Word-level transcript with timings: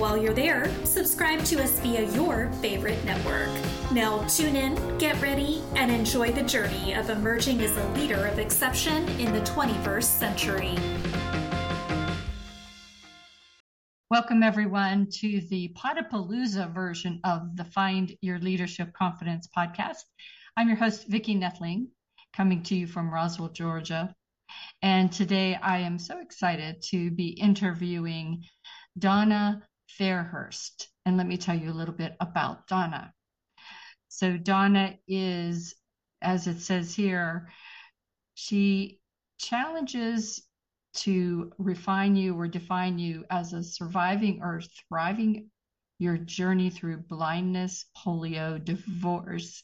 While 0.00 0.16
you're 0.16 0.32
there, 0.32 0.72
subscribe 0.86 1.44
to 1.44 1.62
us 1.62 1.78
via 1.80 2.10
your 2.12 2.50
favorite 2.62 3.04
network. 3.04 3.50
Now, 3.92 4.26
tune 4.28 4.56
in, 4.56 4.96
get 4.96 5.20
ready, 5.20 5.62
and 5.76 5.90
enjoy 5.90 6.32
the 6.32 6.42
journey 6.42 6.94
of 6.94 7.10
emerging 7.10 7.60
as 7.60 7.76
a 7.76 7.86
leader 7.90 8.26
of 8.26 8.38
exception 8.38 9.06
in 9.20 9.30
the 9.30 9.40
21st 9.40 10.04
century. 10.04 10.74
Welcome, 14.10 14.42
everyone, 14.42 15.06
to 15.18 15.42
the 15.50 15.76
Potapalooza 15.76 16.72
version 16.72 17.20
of 17.24 17.54
the 17.58 17.64
Find 17.64 18.16
Your 18.22 18.38
Leadership 18.38 18.94
Confidence 18.94 19.50
podcast. 19.54 20.04
I'm 20.56 20.68
your 20.68 20.78
host, 20.78 21.08
Vicki 21.08 21.34
Noethling, 21.34 21.88
coming 22.32 22.62
to 22.62 22.74
you 22.74 22.86
from 22.86 23.12
Roswell, 23.12 23.50
Georgia. 23.50 24.14
And 24.80 25.12
today 25.12 25.56
I 25.56 25.80
am 25.80 25.98
so 25.98 26.20
excited 26.20 26.82
to 26.84 27.10
be 27.10 27.28
interviewing 27.28 28.44
Donna 28.98 29.62
Fairhurst. 29.98 30.88
And 31.06 31.16
let 31.16 31.26
me 31.26 31.36
tell 31.36 31.56
you 31.56 31.70
a 31.70 31.72
little 31.72 31.94
bit 31.94 32.16
about 32.20 32.66
Donna. 32.66 33.12
So, 34.08 34.36
Donna 34.36 34.98
is, 35.06 35.74
as 36.20 36.46
it 36.46 36.60
says 36.60 36.94
here, 36.94 37.50
she 38.34 39.00
challenges 39.38 40.42
to 40.92 41.52
refine 41.58 42.16
you 42.16 42.34
or 42.34 42.48
define 42.48 42.98
you 42.98 43.24
as 43.30 43.52
a 43.52 43.62
surviving 43.62 44.40
or 44.42 44.60
thriving 44.88 45.50
your 45.98 46.16
journey 46.16 46.70
through 46.70 46.96
blindness, 46.96 47.86
polio, 47.96 48.62
divorce, 48.62 49.62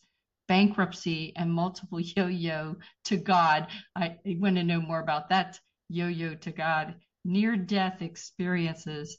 bankruptcy, 0.49 1.33
and 1.37 1.53
multiple 1.53 2.01
yo 2.17 2.27
yo 2.27 2.77
to 3.05 3.17
God. 3.17 3.69
I 3.97 4.17
want 4.25 4.57
to 4.57 4.63
know 4.63 4.81
more 4.81 5.01
about 5.01 5.29
that 5.31 5.59
yo 5.89 6.09
yo 6.09 6.35
to 6.35 6.53
God, 6.53 6.95
near 7.25 7.57
death 7.57 8.03
experiences, 8.03 9.19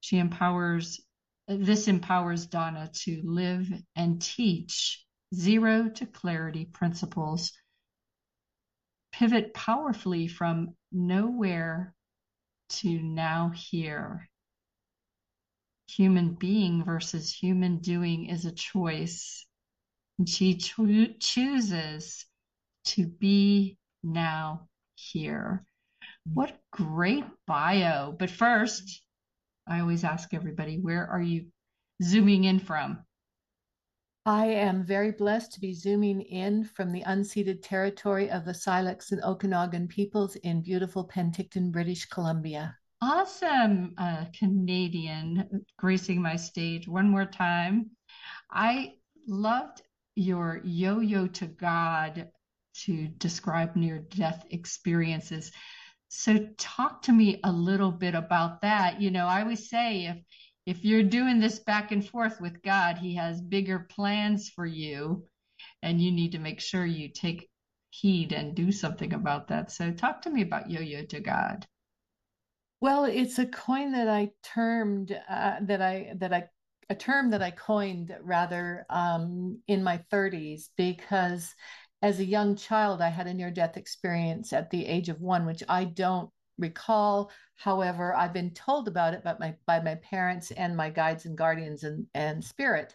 she 0.00 0.18
empowers, 0.18 1.00
this 1.48 1.88
empowers 1.88 2.46
Donna 2.46 2.90
to 3.04 3.22
live 3.24 3.68
and 3.94 4.20
teach 4.20 5.04
zero 5.34 5.88
to 5.88 6.06
clarity 6.06 6.64
principles, 6.64 7.52
pivot 9.12 9.54
powerfully 9.54 10.28
from 10.28 10.74
nowhere 10.92 11.94
to 12.68 13.00
now 13.00 13.52
here. 13.54 14.28
Human 15.88 16.34
being 16.34 16.84
versus 16.84 17.32
human 17.32 17.78
doing 17.78 18.26
is 18.26 18.44
a 18.44 18.52
choice. 18.52 19.46
And 20.18 20.28
she 20.28 20.56
cho- 20.56 21.14
chooses 21.20 22.26
to 22.86 23.06
be 23.06 23.78
now 24.02 24.68
here. 24.94 25.64
Mm-hmm. 26.02 26.34
What 26.34 26.50
a 26.50 26.58
great 26.72 27.24
bio. 27.46 28.12
But 28.12 28.30
first, 28.30 29.02
I 29.66 29.80
always 29.80 30.04
ask 30.04 30.32
everybody, 30.32 30.78
where 30.78 31.06
are 31.06 31.22
you 31.22 31.46
zooming 32.02 32.44
in 32.44 32.58
from? 32.58 32.98
I 34.24 34.46
am 34.46 34.84
very 34.84 35.12
blessed 35.12 35.52
to 35.52 35.60
be 35.60 35.72
zooming 35.72 36.20
in 36.20 36.64
from 36.64 36.90
the 36.90 37.02
unceded 37.02 37.62
territory 37.62 38.28
of 38.28 38.44
the 38.44 38.54
Syilx 38.54 39.12
and 39.12 39.22
Okanagan 39.22 39.86
peoples 39.86 40.34
in 40.36 40.62
beautiful 40.62 41.06
Penticton, 41.06 41.70
British 41.70 42.06
Columbia. 42.06 42.76
Awesome, 43.00 43.94
uh, 43.98 44.24
Canadian 44.36 45.64
gracing 45.78 46.20
my 46.20 46.34
stage 46.34 46.88
one 46.88 47.08
more 47.08 47.26
time. 47.26 47.90
I 48.50 48.94
loved 49.28 49.82
your 50.16 50.60
yo 50.64 51.00
yo 51.00 51.26
to 51.28 51.46
God 51.46 52.28
to 52.84 53.08
describe 53.18 53.76
near 53.76 53.98
death 53.98 54.44
experiences. 54.50 55.52
So 56.08 56.48
talk 56.56 57.02
to 57.02 57.12
me 57.12 57.40
a 57.44 57.52
little 57.52 57.90
bit 57.90 58.14
about 58.14 58.62
that. 58.62 59.00
You 59.00 59.10
know, 59.10 59.26
I 59.26 59.42
always 59.42 59.68
say 59.68 60.06
if 60.06 60.18
if 60.66 60.84
you're 60.84 61.04
doing 61.04 61.38
this 61.38 61.60
back 61.60 61.92
and 61.92 62.06
forth 62.06 62.40
with 62.40 62.62
God, 62.62 62.98
he 62.98 63.14
has 63.14 63.40
bigger 63.40 63.86
plans 63.88 64.48
for 64.48 64.66
you 64.66 65.24
and 65.82 66.00
you 66.00 66.10
need 66.10 66.32
to 66.32 66.38
make 66.38 66.60
sure 66.60 66.84
you 66.84 67.08
take 67.08 67.48
heed 67.90 68.32
and 68.32 68.54
do 68.54 68.72
something 68.72 69.12
about 69.12 69.48
that. 69.48 69.70
So 69.70 69.92
talk 69.92 70.22
to 70.22 70.30
me 70.30 70.42
about 70.42 70.68
yo-yo 70.68 71.04
to 71.04 71.20
God. 71.20 71.66
Well, 72.80 73.04
it's 73.04 73.38
a 73.38 73.46
coin 73.46 73.92
that 73.92 74.08
I 74.08 74.32
termed 74.42 75.18
uh, 75.28 75.56
that 75.62 75.80
I 75.80 76.12
that 76.16 76.32
I 76.32 76.48
a 76.88 76.94
term 76.94 77.30
that 77.30 77.42
I 77.42 77.50
coined 77.50 78.16
rather 78.22 78.86
um, 78.90 79.60
in 79.66 79.82
my 79.82 79.98
30s 80.10 80.70
because 80.76 81.54
as 82.02 82.20
a 82.20 82.24
young 82.24 82.56
child, 82.56 83.00
I 83.00 83.08
had 83.08 83.26
a 83.26 83.34
near 83.34 83.50
death 83.50 83.76
experience 83.76 84.52
at 84.52 84.70
the 84.70 84.86
age 84.86 85.08
of 85.08 85.20
one, 85.20 85.46
which 85.46 85.62
I 85.68 85.84
don't 85.84 86.30
recall. 86.58 87.30
However, 87.54 88.14
I've 88.14 88.32
been 88.32 88.52
told 88.52 88.88
about 88.88 89.14
it 89.14 89.24
by 89.24 89.36
my, 89.38 89.54
by 89.66 89.80
my 89.80 89.94
parents 89.96 90.50
and 90.50 90.76
my 90.76 90.90
guides 90.90 91.24
and 91.24 91.36
guardians 91.36 91.84
and, 91.84 92.06
and 92.14 92.44
spirit. 92.44 92.94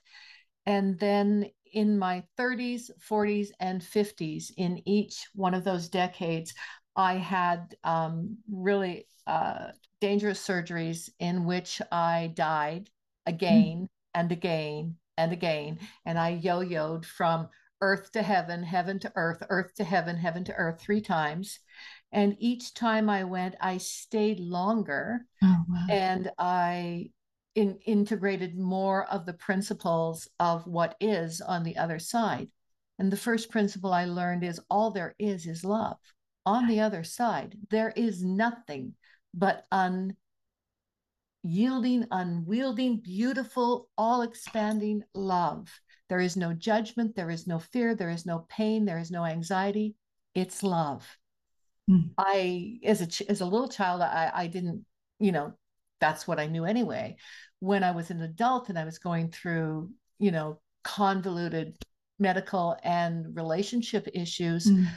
And 0.65 0.99
then 0.99 1.49
in 1.73 1.97
my 1.97 2.23
30s, 2.37 2.91
40s, 3.09 3.49
and 3.59 3.81
50s, 3.81 4.51
in 4.57 4.87
each 4.87 5.27
one 5.33 5.53
of 5.53 5.63
those 5.63 5.89
decades, 5.89 6.53
I 6.95 7.15
had 7.15 7.75
um, 7.83 8.37
really 8.51 9.07
uh, 9.25 9.69
dangerous 9.99 10.45
surgeries 10.45 11.09
in 11.19 11.45
which 11.45 11.81
I 11.91 12.33
died 12.35 12.89
again 13.25 13.83
mm. 13.83 13.89
and 14.13 14.31
again 14.31 14.95
and 15.17 15.31
again. 15.31 15.79
And 16.05 16.19
I 16.19 16.29
yo 16.29 16.59
yoed 16.59 17.05
from 17.05 17.47
earth 17.81 18.11
to 18.13 18.21
heaven, 18.21 18.63
heaven 18.63 18.99
to 18.99 19.11
earth, 19.15 19.43
earth 19.49 19.73
to 19.75 19.83
heaven, 19.83 20.17
heaven 20.17 20.43
to 20.45 20.53
earth 20.53 20.79
three 20.81 21.01
times. 21.01 21.59
And 22.11 22.35
each 22.39 22.73
time 22.73 23.09
I 23.09 23.23
went, 23.23 23.55
I 23.59 23.77
stayed 23.77 24.39
longer 24.39 25.25
oh, 25.43 25.63
wow. 25.67 25.87
and 25.89 26.31
I 26.37 27.11
in, 27.55 27.79
integrated 27.85 28.57
more 28.57 29.05
of 29.05 29.25
the 29.25 29.33
principles 29.33 30.27
of 30.39 30.65
what 30.67 30.95
is 30.99 31.41
on 31.41 31.63
the 31.63 31.77
other 31.77 31.99
side. 31.99 32.49
And 32.99 33.11
the 33.11 33.17
first 33.17 33.49
principle 33.49 33.93
I 33.93 34.05
learned 34.05 34.43
is 34.43 34.61
all 34.69 34.91
there 34.91 35.15
is 35.17 35.47
is 35.47 35.63
love. 35.63 35.97
On 36.45 36.67
the 36.67 36.81
other 36.81 37.03
side, 37.03 37.57
there 37.69 37.93
is 37.95 38.23
nothing 38.23 38.95
but 39.33 39.65
unyielding, 41.43 42.05
unwielding, 42.11 42.97
beautiful, 42.97 43.89
all 43.97 44.21
expanding 44.21 45.03
love. 45.13 45.69
There 46.11 46.19
is 46.19 46.35
no 46.35 46.51
judgment, 46.51 47.15
there 47.15 47.29
is 47.29 47.47
no 47.47 47.57
fear, 47.57 47.95
there 47.95 48.09
is 48.09 48.25
no 48.25 48.39
pain, 48.49 48.83
there 48.83 48.99
is 48.99 49.11
no 49.11 49.23
anxiety. 49.23 49.95
It's 50.35 50.61
love. 50.61 51.07
Mm. 51.89 52.09
I, 52.17 52.79
as 52.83 53.01
a 53.01 53.31
as 53.31 53.39
a 53.39 53.45
little 53.45 53.69
child, 53.69 54.01
I 54.01 54.29
I 54.33 54.47
didn't, 54.47 54.83
you 55.19 55.31
know, 55.31 55.53
that's 56.01 56.27
what 56.27 56.37
I 56.37 56.47
knew 56.47 56.65
anyway. 56.65 57.15
When 57.61 57.81
I 57.85 57.91
was 57.91 58.11
an 58.11 58.21
adult 58.21 58.67
and 58.67 58.77
I 58.77 58.83
was 58.83 58.99
going 58.99 59.31
through, 59.31 59.89
you 60.19 60.31
know, 60.31 60.59
convoluted 60.83 61.77
medical 62.19 62.75
and 62.83 63.33
relationship 63.33 64.05
issues, 64.13 64.67
mm. 64.67 64.87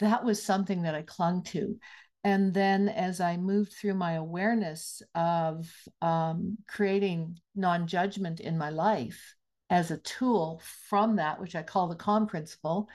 that 0.00 0.24
was 0.24 0.42
something 0.42 0.82
that 0.82 0.96
I 0.96 1.02
clung 1.02 1.44
to. 1.54 1.78
And 2.24 2.52
then 2.52 2.88
as 2.88 3.20
I 3.20 3.36
moved 3.36 3.74
through 3.74 3.94
my 3.94 4.14
awareness 4.14 5.02
of 5.14 5.70
um, 6.02 6.58
creating 6.66 7.38
non 7.54 7.86
judgment 7.86 8.40
in 8.40 8.58
my 8.58 8.70
life, 8.70 9.36
as 9.70 9.90
a 9.90 9.98
tool 9.98 10.60
from 10.88 11.16
that, 11.16 11.40
which 11.40 11.54
I 11.54 11.62
call 11.62 11.88
the 11.88 11.94
calm 11.94 12.26
principle, 12.26 12.88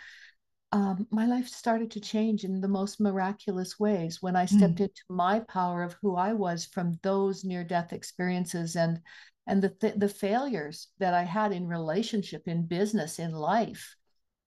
um, 0.71 1.07
my 1.09 1.25
life 1.25 1.47
started 1.47 1.89
to 1.91 1.99
change 1.99 2.43
in 2.43 2.61
the 2.61 2.67
most 2.67 2.99
miraculous 2.99 3.79
ways 3.79 4.21
when 4.21 4.35
I 4.35 4.45
stepped 4.45 4.75
mm. 4.75 4.81
into 4.81 5.01
my 5.09 5.39
power 5.39 5.81
of 5.81 5.95
who 6.01 6.15
I 6.15 6.33
was 6.33 6.65
from 6.65 6.99
those 7.01 7.43
near 7.43 7.63
death 7.63 7.91
experiences 7.91 8.75
and 8.75 9.01
and 9.47 9.63
the 9.63 9.69
th- 9.69 9.95
the 9.95 10.09
failures 10.09 10.89
that 10.99 11.15
I 11.15 11.23
had 11.23 11.51
in 11.51 11.67
relationship, 11.67 12.47
in 12.47 12.67
business, 12.67 13.17
in 13.17 13.31
life. 13.31 13.95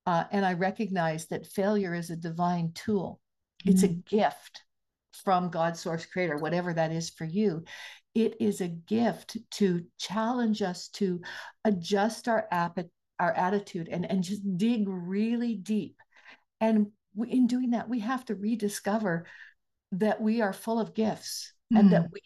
Uh, 0.06 0.25
and 0.31 0.47
I 0.47 0.52
recognized 0.52 1.31
that 1.31 1.47
failure 1.47 1.93
is 1.93 2.11
a 2.11 2.17
divine 2.17 2.70
tool. 2.73 3.20
Mm. 3.67 3.73
It's 3.73 3.82
a 3.82 3.88
mm. 3.88 4.06
gift 4.06 4.62
from 5.25 5.50
God, 5.50 5.76
source, 5.76 6.06
creator, 6.06 6.37
whatever 6.37 6.73
that 6.73 6.93
is 6.93 7.11
for 7.11 7.25
you 7.25 7.64
it 8.14 8.37
is 8.41 8.61
a 8.61 8.69
gift 8.69 9.37
to 9.50 9.85
challenge 9.99 10.62
us 10.62 10.88
to 10.88 11.20
adjust 11.64 12.29
our 12.29 12.47
app 12.50 12.79
our 13.19 13.32
attitude 13.32 13.88
and 13.88 14.11
and 14.11 14.25
just 14.25 14.43
dig 14.56 14.85
really 14.88 15.55
deep 15.55 15.97
and 16.61 16.88
we, 17.14 17.31
in 17.31 17.47
doing 17.47 17.70
that 17.70 17.88
we 17.88 18.00
have 18.00 18.25
to 18.25 18.35
rediscover 18.35 19.26
that 19.93 20.20
we 20.20 20.41
are 20.41 20.53
full 20.53 20.81
of 20.81 20.94
gifts 20.94 21.53
mm. 21.73 21.79
and 21.79 21.93
that 21.93 22.03
mm. 22.03 22.12
we 22.12 22.20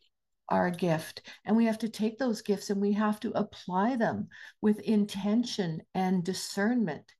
are 0.49 0.67
a 0.67 0.73
gift. 0.73 1.23
And 1.45 1.57
we 1.57 1.65
have 1.67 1.79
to 1.79 1.89
take 1.89 2.19
those 2.19 2.43
gifts 2.43 2.71
and 2.71 2.81
we 2.81 2.93
have 2.93 3.21
to 3.21 3.33
apply 3.33 3.97
them 3.97 4.29
with 4.61 4.79
intention 4.81 5.83
and 5.95 6.25
discernment. 6.25 7.13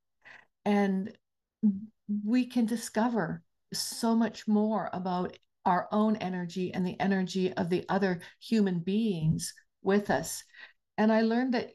And 0.65 1.17
we 2.25 2.47
can 2.47 2.67
discover 2.67 3.43
so 3.73 4.15
much 4.15 4.47
more 4.47 4.89
about 4.93 5.37
our 5.67 5.89
own 5.93 6.17
energy 6.17 6.73
and 6.73 6.87
the 6.87 6.99
energy 7.01 7.53
of 7.53 7.69
the 7.69 7.85
other 7.89 8.21
human 8.41 8.79
beings 8.81 9.53
with 9.83 10.11
us. 10.11 10.43
And 10.97 11.13
I 11.13 11.21
learned 11.23 11.55
that 11.55 11.73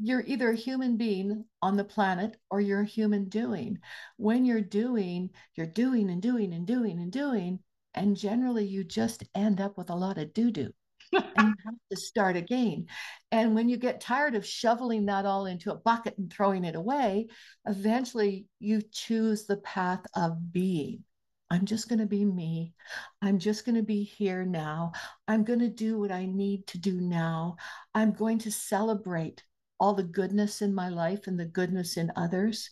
you're 0.00 0.24
either 0.26 0.50
a 0.50 0.56
human 0.56 0.96
being 0.96 1.44
on 1.60 1.76
the 1.76 1.84
planet 1.84 2.36
or 2.50 2.60
you're 2.60 2.82
a 2.82 2.86
human 2.86 3.28
doing. 3.28 3.78
When 4.16 4.44
you're 4.44 4.60
doing, 4.60 5.30
you're 5.54 5.66
doing 5.66 6.10
and 6.10 6.22
doing 6.22 6.52
and 6.52 6.66
doing 6.66 6.98
and 6.98 7.10
doing. 7.10 7.58
And 7.94 8.16
generally, 8.16 8.64
you 8.64 8.84
just 8.84 9.24
end 9.34 9.60
up 9.60 9.76
with 9.76 9.90
a 9.90 9.94
lot 9.94 10.18
of 10.18 10.32
doo 10.32 10.50
doo 10.50 10.72
and 11.12 11.24
you 11.36 11.54
have 11.64 11.74
to 11.90 11.96
start 11.96 12.36
again. 12.36 12.86
And 13.30 13.54
when 13.54 13.68
you 13.68 13.76
get 13.76 14.00
tired 14.00 14.34
of 14.34 14.46
shoveling 14.46 15.06
that 15.06 15.26
all 15.26 15.46
into 15.46 15.72
a 15.72 15.76
bucket 15.76 16.16
and 16.18 16.32
throwing 16.32 16.64
it 16.64 16.74
away, 16.74 17.28
eventually 17.66 18.46
you 18.60 18.82
choose 18.92 19.46
the 19.46 19.58
path 19.58 20.04
of 20.14 20.52
being. 20.52 21.04
I'm 21.52 21.66
just 21.66 21.90
going 21.90 21.98
to 21.98 22.06
be 22.06 22.24
me. 22.24 22.72
I'm 23.20 23.38
just 23.38 23.66
going 23.66 23.74
to 23.74 23.82
be 23.82 24.04
here 24.04 24.46
now. 24.46 24.92
I'm 25.28 25.44
going 25.44 25.58
to 25.58 25.68
do 25.68 25.98
what 25.98 26.10
I 26.10 26.24
need 26.24 26.66
to 26.68 26.78
do 26.78 26.98
now. 26.98 27.56
I'm 27.94 28.12
going 28.12 28.38
to 28.38 28.50
celebrate 28.50 29.44
all 29.78 29.92
the 29.92 30.02
goodness 30.02 30.62
in 30.62 30.74
my 30.74 30.88
life 30.88 31.26
and 31.26 31.38
the 31.38 31.44
goodness 31.44 31.98
in 31.98 32.10
others. 32.16 32.70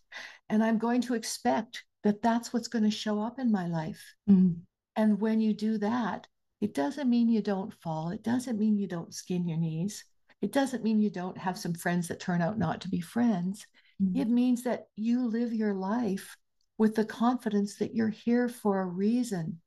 And 0.49 0.65
I'm 0.65 0.79
going 0.79 1.03
to 1.03 1.15
expect 1.15 1.85
that 2.05 2.23
that's 2.23 2.55
what's 2.55 2.69
going 2.69 2.85
to 2.85 2.91
show 2.91 3.21
up 3.21 3.39
in 3.39 3.53
my 3.53 3.67
life. 3.67 4.03
Mm. 4.31 4.61
And 4.97 5.21
when 5.21 5.43
you 5.43 5.53
do 5.53 5.77
that, 5.77 6.27
it 6.63 6.73
doesn't 6.73 7.11
mean 7.11 7.29
you 7.29 7.43
don't 7.43 7.75
fall. 7.83 8.09
It 8.09 8.23
doesn't 8.23 8.59
mean 8.59 8.79
you 8.79 8.87
don't 8.87 9.13
skin 9.13 9.47
your 9.47 9.59
knees. 9.59 10.03
It 10.41 10.53
doesn't 10.53 10.83
mean 10.83 11.01
you 11.01 11.11
don't 11.11 11.37
have 11.37 11.59
some 11.59 11.75
friends 11.75 12.09
that 12.09 12.19
turn 12.19 12.41
out 12.41 12.59
not 12.59 12.81
to 12.81 12.89
be 12.89 13.03
friends. 13.03 13.67
Mm-hmm. 14.03 14.23
It 14.23 14.29
means 14.29 14.63
that 14.63 14.87
you 14.97 15.27
live 15.27 15.53
your 15.53 15.75
life 15.75 16.35
with 16.81 16.95
the 16.97 17.05
confidence 17.05 17.77
that 17.77 17.95
you're 17.95 18.09
here 18.09 18.49
for 18.49 18.81
a 18.81 18.87
reason, 18.87 19.61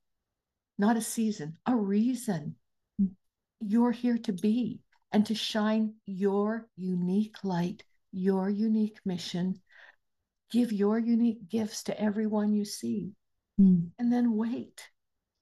not 0.76 0.96
a 0.96 1.00
season, 1.00 1.56
a 1.64 1.74
reason. 1.74 2.56
You're 3.60 3.92
here 3.92 4.18
to 4.18 4.32
be 4.32 4.80
and 5.12 5.24
to 5.26 5.34
shine 5.34 5.94
your 6.04 6.68
unique 6.76 7.36
light, 7.44 7.84
your 8.12 8.50
unique 8.50 8.98
mission. 9.06 9.60
Give 10.50 10.72
your 10.72 10.98
unique 10.98 11.48
gifts 11.48 11.84
to 11.84 11.98
everyone 11.98 12.52
you 12.52 12.64
see. 12.64 13.12
Mm. 13.60 13.90
And 13.98 14.12
then 14.12 14.36
wait. 14.36 14.82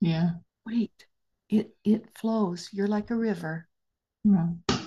Yeah. 0.00 0.32
Wait 0.66 1.06
it 1.52 1.76
it 1.84 2.06
flows 2.14 2.70
you're 2.72 2.88
like 2.88 3.10
a 3.10 3.16
river 3.16 3.68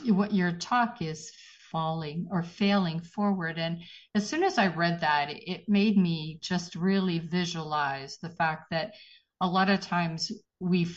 what 0.08 0.34
your 0.34 0.52
talk 0.54 1.02
is 1.02 1.32
falling 1.76 2.26
or 2.32 2.42
failing 2.42 3.02
forward 3.02 3.60
and 3.60 3.82
as 4.16 4.30
soon 4.30 4.44
as 4.44 4.58
i 4.58 4.68
read 4.68 5.02
that 5.02 5.28
it 5.30 5.68
made 5.68 5.98
me 5.98 6.40
just 6.42 6.74
really 6.76 7.20
visualize 7.20 8.18
the 8.22 8.30
fact 8.30 8.70
that 8.72 8.94
a 9.42 9.48
lot 9.48 9.70
of 9.70 9.82
times 9.82 10.32
we 10.62 10.88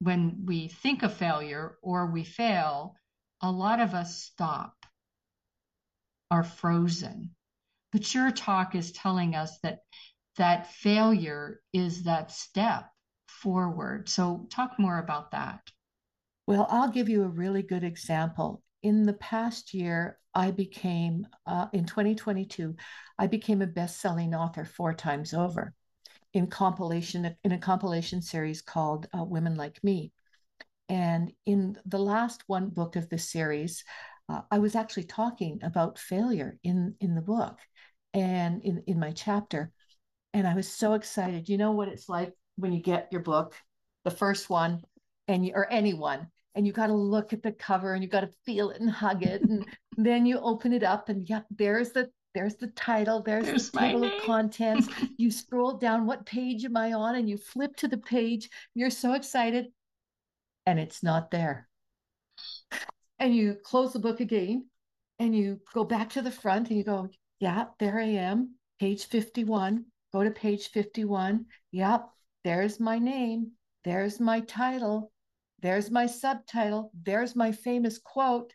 when 0.00 0.36
we 0.44 0.66
think 0.66 1.04
of 1.04 1.14
failure 1.14 1.76
or 1.80 2.10
we 2.10 2.24
fail 2.24 2.96
a 3.40 3.50
lot 3.50 3.78
of 3.78 3.94
us 3.94 4.24
stop 4.24 4.74
are 6.32 6.42
frozen 6.42 7.30
but 7.92 8.12
your 8.12 8.32
talk 8.32 8.74
is 8.74 8.90
telling 8.90 9.36
us 9.36 9.60
that 9.62 9.78
that 10.38 10.72
failure 10.72 11.60
is 11.72 12.02
that 12.02 12.32
step 12.32 12.90
forward. 13.28 14.08
So, 14.08 14.46
talk 14.50 14.78
more 14.78 14.98
about 14.98 15.30
that. 15.30 15.60
Well, 16.46 16.66
I'll 16.70 16.90
give 16.90 17.08
you 17.08 17.22
a 17.24 17.28
really 17.28 17.62
good 17.62 17.84
example. 17.84 18.62
In 18.82 19.04
the 19.04 19.14
past 19.14 19.74
year, 19.74 20.18
I 20.34 20.50
became, 20.50 21.26
uh, 21.46 21.66
in 21.72 21.86
2022, 21.86 22.76
I 23.18 23.26
became 23.26 23.62
a 23.62 23.66
best 23.66 24.00
selling 24.00 24.34
author 24.34 24.64
four 24.64 24.94
times 24.94 25.34
over 25.34 25.74
in 26.34 26.46
compilation 26.48 27.34
in 27.44 27.52
a 27.52 27.58
compilation 27.58 28.20
series 28.22 28.62
called 28.62 29.08
uh, 29.16 29.24
Women 29.24 29.56
Like 29.56 29.82
Me. 29.82 30.12
And 30.88 31.32
in 31.46 31.78
the 31.86 31.98
last 31.98 32.44
one 32.46 32.68
book 32.70 32.96
of 32.96 33.08
the 33.08 33.18
series, 33.18 33.84
uh, 34.28 34.42
I 34.50 34.58
was 34.58 34.74
actually 34.74 35.04
talking 35.04 35.60
about 35.62 35.98
failure 35.98 36.58
in 36.62 36.94
in 37.00 37.14
the 37.14 37.22
book 37.22 37.58
and 38.14 38.62
in 38.62 38.82
in 38.86 38.98
my 38.98 39.12
chapter, 39.12 39.72
and 40.34 40.46
I 40.46 40.54
was 40.54 40.68
so 40.70 40.94
excited. 40.94 41.48
You 41.48 41.58
know 41.58 41.72
what 41.72 41.88
it's 41.88 42.08
like 42.08 42.34
when 42.56 42.72
you 42.72 42.82
get 42.82 43.08
your 43.12 43.22
book, 43.22 43.54
the 44.04 44.10
first 44.10 44.50
one, 44.50 44.82
and 45.28 45.44
you, 45.44 45.52
or 45.54 45.70
anyone, 45.70 46.30
and 46.56 46.66
you 46.66 46.72
got 46.72 46.88
to 46.88 46.94
look 46.94 47.32
at 47.32 47.42
the 47.42 47.52
cover 47.52 47.92
and 47.94 48.02
you 48.02 48.08
got 48.08 48.22
to 48.22 48.30
feel 48.44 48.70
it 48.70 48.80
and 48.80 48.90
hug 48.90 49.22
it, 49.22 49.42
and 49.42 49.64
then 49.96 50.26
you 50.26 50.40
open 50.40 50.72
it 50.72 50.82
up, 50.82 51.08
and 51.08 51.28
yep 51.28 51.44
there's 51.50 51.92
the 51.92 52.10
there's 52.34 52.56
the 52.56 52.66
title, 52.68 53.22
there's, 53.22 53.46
there's 53.46 53.70
the 53.70 53.78
table 53.78 54.04
of 54.04 54.22
contents. 54.24 54.88
you 55.16 55.30
scroll 55.30 55.78
down, 55.78 56.04
what 56.04 56.26
page 56.26 56.66
am 56.66 56.76
I 56.76 56.92
on? 56.92 57.14
And 57.14 57.30
you 57.30 57.38
flip 57.38 57.74
to 57.76 57.88
the 57.88 57.96
page. 57.96 58.50
You're 58.74 58.90
so 58.90 59.14
excited, 59.14 59.68
and 60.66 60.78
it's 60.78 61.02
not 61.02 61.30
there. 61.30 61.66
And 63.18 63.34
you 63.34 63.56
close 63.64 63.94
the 63.94 64.00
book 64.00 64.20
again, 64.20 64.66
and 65.18 65.34
you 65.34 65.60
go 65.72 65.84
back 65.84 66.10
to 66.10 66.20
the 66.20 66.30
front, 66.30 66.68
and 66.68 66.76
you 66.76 66.84
go, 66.84 67.08
yeah, 67.40 67.66
there 67.78 67.98
I 67.98 68.04
am, 68.04 68.56
page 68.78 69.06
51. 69.06 69.86
Go 70.12 70.22
to 70.22 70.30
page 70.30 70.68
51. 70.68 71.46
Yep, 71.72 72.08
there's 72.44 72.78
my 72.78 72.98
name. 72.98 73.52
There's 73.84 74.20
my 74.20 74.40
title. 74.40 75.10
There's 75.60 75.90
my 75.90 76.06
subtitle. 76.06 76.90
There's 77.02 77.34
my 77.34 77.52
famous 77.52 77.98
quote. 77.98 78.52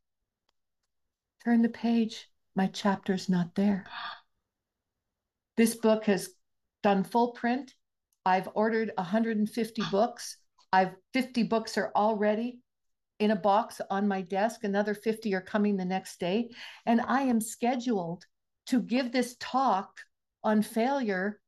Turn 1.44 1.62
the 1.62 1.69
page. 1.69 2.30
My 2.56 2.68
chapter's 2.68 3.30
not 3.30 3.56
there. 3.56 3.86
This 5.57 5.75
book 5.75 6.06
has 6.06 6.30
done 6.83 7.03
full 7.03 7.31
print. 7.31 7.74
I've 8.25 8.50
ordered 8.53 8.92
150 8.95 9.81
books. 9.92 10.38
I've 10.71 10.94
50 11.13 11.44
books 11.44 11.77
are 11.77 11.92
already 11.95 12.59
in 13.19 13.31
a 13.31 13.36
box 13.36 13.81
on 13.89 14.07
my 14.07 14.21
desk. 14.21 14.63
Another 14.63 14.94
50 14.94 15.33
are 15.36 15.42
coming 15.42 15.77
the 15.77 15.86
next 15.86 16.19
day. 16.19 16.50
And 16.86 17.01
I 17.01 17.21
am 17.24 17.42
scheduled 17.42 18.25
to 18.68 18.81
give 18.81 19.12
this 19.12 19.36
talk 19.39 20.00
on 20.44 20.62
failure 20.62 21.39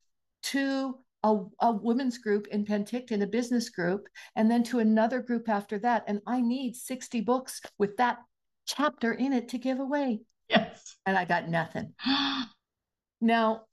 to 0.44 1.00
a, 1.24 1.38
a 1.62 1.72
women's 1.72 2.18
group 2.18 2.48
in 2.48 2.66
Penticton, 2.66 3.24
a 3.24 3.28
business 3.28 3.70
group, 3.70 4.08
and 4.36 4.52
then 4.52 4.64
to 4.64 4.80
another 4.80 5.22
group 5.22 5.48
after 5.50 5.80
that. 5.80 6.04
And 6.08 6.22
I 6.28 6.42
need 6.42 6.75
60 6.75 7.22
books 7.22 7.62
with 7.78 7.98
that 7.98 8.18
chapter 8.66 9.14
in 9.14 9.34
it 9.34 9.50
to 9.50 9.58
give 9.58 9.80
away. 9.80 10.22
Yes. 10.50 10.98
And 11.06 11.18
I 11.18 11.25
got 11.25 11.50
nothing. 11.50 11.94
now, 13.22 13.64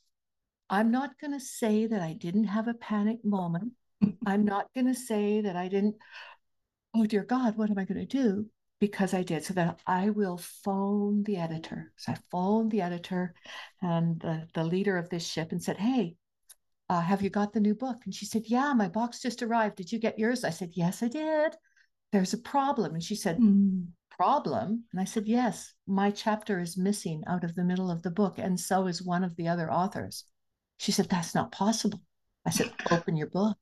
I'm 0.68 0.92
not 0.92 1.18
going 1.20 1.32
to 1.32 1.44
say 1.44 1.86
that 1.86 2.00
I 2.00 2.12
didn't 2.12 2.44
have 2.44 2.68
a 2.68 2.74
panic 2.74 3.24
moment. 3.24 3.72
I'm 4.26 4.44
not 4.44 4.68
going 4.74 4.86
to 4.86 4.94
say 4.94 5.40
that 5.40 5.56
I 5.56 5.68
didn't, 5.68 5.96
oh 6.94 7.06
dear 7.06 7.24
God, 7.24 7.56
what 7.56 7.70
am 7.70 7.78
I 7.78 7.84
going 7.84 8.06
to 8.06 8.06
do? 8.06 8.46
Because 8.80 9.12
I 9.12 9.22
did. 9.22 9.44
So 9.44 9.54
that 9.54 9.80
I 9.86 10.10
will 10.10 10.38
phone 10.38 11.24
the 11.24 11.36
editor. 11.36 11.92
So 11.96 12.12
I 12.12 12.18
phoned 12.30 12.70
the 12.70 12.82
editor 12.82 13.34
and 13.82 14.20
the, 14.20 14.46
the 14.54 14.64
leader 14.64 14.96
of 14.96 15.10
this 15.10 15.26
ship 15.26 15.50
and 15.50 15.62
said, 15.62 15.76
hey, 15.76 16.14
uh, 16.90 17.00
have 17.00 17.22
you 17.22 17.30
got 17.30 17.52
the 17.52 17.60
new 17.60 17.74
book? 17.74 17.98
And 18.04 18.12
she 18.12 18.26
said, 18.26 18.42
yeah, 18.46 18.72
my 18.72 18.88
box 18.88 19.20
just 19.20 19.44
arrived. 19.44 19.76
Did 19.76 19.92
you 19.92 20.00
get 20.00 20.18
yours? 20.18 20.42
I 20.42 20.50
said, 20.50 20.72
yes, 20.72 21.04
I 21.04 21.08
did. 21.08 21.54
There's 22.10 22.34
a 22.34 22.38
problem. 22.38 22.94
And 22.94 23.02
she 23.02 23.14
said, 23.14 23.38
mm. 23.38 23.86
problem? 24.10 24.82
And 24.90 25.00
I 25.00 25.04
said, 25.04 25.28
yes, 25.28 25.72
my 25.86 26.10
chapter 26.10 26.58
is 26.58 26.76
missing 26.76 27.22
out 27.28 27.44
of 27.44 27.54
the 27.54 27.62
middle 27.62 27.92
of 27.92 28.02
the 28.02 28.10
book. 28.10 28.38
And 28.38 28.58
so 28.58 28.88
is 28.88 29.04
one 29.04 29.22
of 29.22 29.36
the 29.36 29.46
other 29.46 29.72
authors. 29.72 30.24
She 30.78 30.90
said, 30.90 31.08
that's 31.08 31.32
not 31.32 31.52
possible. 31.52 32.02
I 32.44 32.50
said, 32.50 32.72
open 32.90 33.16
your 33.16 33.28
book. 33.28 33.56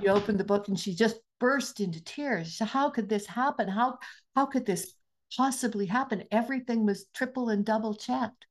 you 0.00 0.08
opened 0.08 0.40
the 0.40 0.44
book 0.44 0.68
and 0.68 0.80
she 0.80 0.94
just 0.94 1.16
burst 1.40 1.80
into 1.80 2.02
tears. 2.02 2.56
So 2.56 2.64
how 2.64 2.88
could 2.88 3.10
this 3.10 3.26
happen? 3.26 3.68
How, 3.68 3.98
how 4.34 4.46
could 4.46 4.64
this 4.64 4.94
possibly 5.36 5.84
happen? 5.84 6.24
Everything 6.30 6.86
was 6.86 7.04
triple 7.14 7.50
and 7.50 7.66
double 7.66 7.92
checked. 7.92 8.46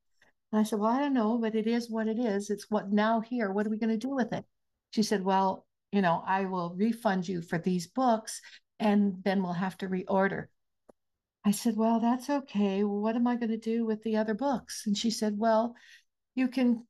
And 0.54 0.60
I 0.60 0.64
said, 0.64 0.78
Well, 0.78 0.92
I 0.92 1.00
don't 1.00 1.16
know, 1.16 1.40
but 1.40 1.56
it 1.56 1.66
is 1.66 1.90
what 1.90 2.08
it 2.08 2.20
is. 2.20 2.52
It's 2.52 2.70
what 2.70 2.92
now 2.92 3.22
here. 3.22 3.52
What 3.52 3.66
are 3.66 3.72
we 3.72 3.80
going 3.80 3.90
to 3.90 3.98
do 3.98 4.14
with 4.14 4.32
it? 4.34 4.46
She 4.92 5.02
said, 5.02 5.26
Well, 5.26 5.66
you 5.92 6.00
know, 6.00 6.24
I 6.28 6.46
will 6.46 6.76
refund 6.78 7.28
you 7.28 7.42
for 7.42 7.58
these 7.58 7.88
books 7.88 8.40
and 8.80 9.24
then 9.24 9.42
we'll 9.42 9.54
have 9.54 9.78
to 9.80 9.88
reorder. 9.88 10.46
I 11.44 11.52
said, 11.52 11.76
Well, 11.76 12.00
that's 12.00 12.30
okay. 12.30 12.84
what 12.84 13.16
am 13.16 13.26
I 13.26 13.36
going 13.36 13.50
to 13.50 13.58
do 13.58 13.84
with 13.84 14.04
the 14.04 14.18
other 14.18 14.36
books? 14.36 14.84
And 14.86 14.96
she 14.96 15.10
said, 15.10 15.40
Well, 15.40 15.76
you 16.36 16.48
can 16.48 16.86